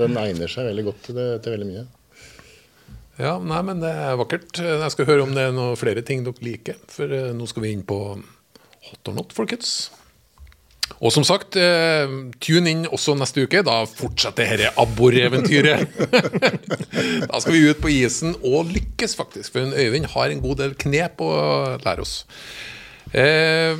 Den 0.00 0.20
egner 0.24 0.52
seg 0.52 0.70
veldig 0.70 0.86
godt 0.88 1.08
til, 1.10 1.22
til 1.44 1.56
veldig 1.56 1.68
mye. 1.68 1.86
Ja, 3.20 3.36
nei, 3.44 3.60
men 3.66 3.82
det 3.82 3.90
er 3.92 4.16
vakkert. 4.16 4.62
Jeg 4.64 4.92
skal 4.94 5.08
høre 5.10 5.24
om 5.26 5.32
det 5.36 5.48
er 5.50 5.56
noen 5.56 5.76
flere 5.76 6.04
ting 6.06 6.24
dere 6.24 6.44
liker. 6.44 6.78
For 6.88 7.12
eh, 7.12 7.32
nå 7.36 7.48
skal 7.50 7.66
vi 7.66 7.74
inn 7.76 7.84
på 7.84 7.98
hot 8.88 9.10
or 9.10 9.18
not, 9.18 9.34
folkens. 9.36 9.90
Og 10.98 11.12
som 11.14 11.24
sagt, 11.24 11.56
eh, 11.60 12.08
tune 12.42 12.72
inn 12.72 12.86
også 12.88 13.14
neste 13.18 13.44
uke. 13.44 13.62
Da 13.66 13.82
fortsetter 13.88 14.56
dette 14.56 14.72
abbor-eventyret. 14.80 16.00
da 17.30 17.40
skal 17.42 17.56
vi 17.56 17.62
ut 17.68 17.84
på 17.84 17.92
isen 17.92 18.34
og 18.40 18.72
lykkes, 18.72 19.16
faktisk. 19.20 19.52
For 19.54 19.68
Øyvind 19.68 20.10
har 20.16 20.32
en 20.32 20.44
god 20.44 20.64
del 20.64 20.76
knep 20.80 21.20
å 21.24 21.32
lære 21.84 22.06
oss. 22.06 22.22
Eh, 23.12 23.76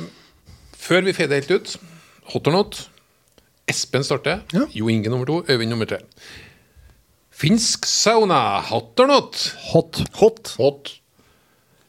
før 0.81 1.05
vi 1.05 1.13
fader 1.15 1.41
helt 1.41 1.51
ut, 1.53 1.75
hot 2.33 2.49
or 2.49 2.55
not. 2.57 2.79
Espen 3.69 4.03
starter. 4.03 4.41
Ja. 4.55 4.65
Jo 4.75 4.89
Inge 4.91 5.11
nummer 5.13 5.29
to. 5.29 5.41
Øyvind 5.47 5.71
nummer 5.71 5.87
tre. 5.89 6.01
Finsk 7.31 7.85
sauna, 7.89 8.59
hot 8.69 8.99
or 8.99 9.09
not? 9.09 9.39
Hot. 9.71 10.01
Hot. 10.19 10.55
Hot. 10.59 10.91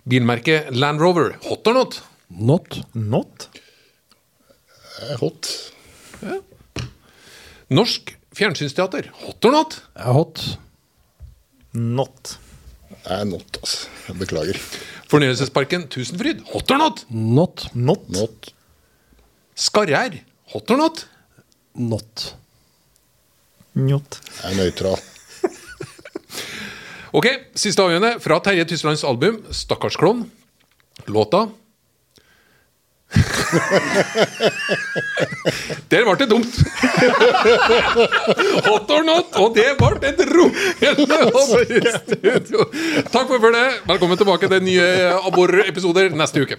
Bilmerket 0.09 0.73
Land 0.75 1.01
Rover, 1.01 1.37
hot 1.45 1.67
or 1.71 1.77
not? 1.77 2.01
Not. 2.29 2.79
Not. 2.95 3.49
Hot. 5.21 5.51
Hot. 6.23 6.85
Norsk 7.73 8.15
fjernsynsteater, 8.37 9.11
hot 9.23 9.45
or 9.49 9.55
not? 9.55 9.77
Hot. 9.97 10.43
Not. 11.73 12.35
Det 13.03 13.11
er 13.11 13.25
not, 13.27 13.57
altså. 13.59 13.89
Jeg 14.09 14.19
beklager. 14.21 14.59
Fornøyelsesparken 15.11 15.87
Tusenfryd, 15.91 16.43
hot 16.53 16.71
or 16.75 16.83
not? 16.83 17.07
Not. 17.11 17.65
Not. 17.75 18.11
Not. 18.13 18.53
Skarrær, 19.55 20.15
hot 20.53 20.71
or 20.71 20.77
not? 20.81 21.07
Not. 21.75 22.35
Not. 23.75 24.21
Jeg 24.43 24.53
er 24.53 24.57
nøytral. 24.61 24.97
Ok, 27.13 27.27
siste 27.61 27.83
avgjørende 27.85 28.15
fra 28.25 28.39
Terje 28.41 28.65
Tyslands 28.71 29.03
album 29.05 29.35
'Stakkars 29.53 29.99
klovn'. 30.01 30.23
Låta 31.13 31.43
Der 35.93 36.05
ble 36.07 36.15
det 36.17 36.29
dumt! 36.31 36.49
Hot 38.69 38.89
or 38.97 39.03
not, 39.05 39.29
og 39.37 39.53
det 39.57 39.77
ble 39.77 39.93
et 40.09 40.21
rungende. 40.33 41.29
Takk 43.13 43.29
for 43.29 43.37
følget. 43.45 43.85
Velkommen 43.93 44.17
tilbake 44.17 44.49
til 44.49 44.65
nye 44.65 44.89
Abbor-episoder 45.29 46.09
neste 46.17 46.41
uke. 46.47 46.57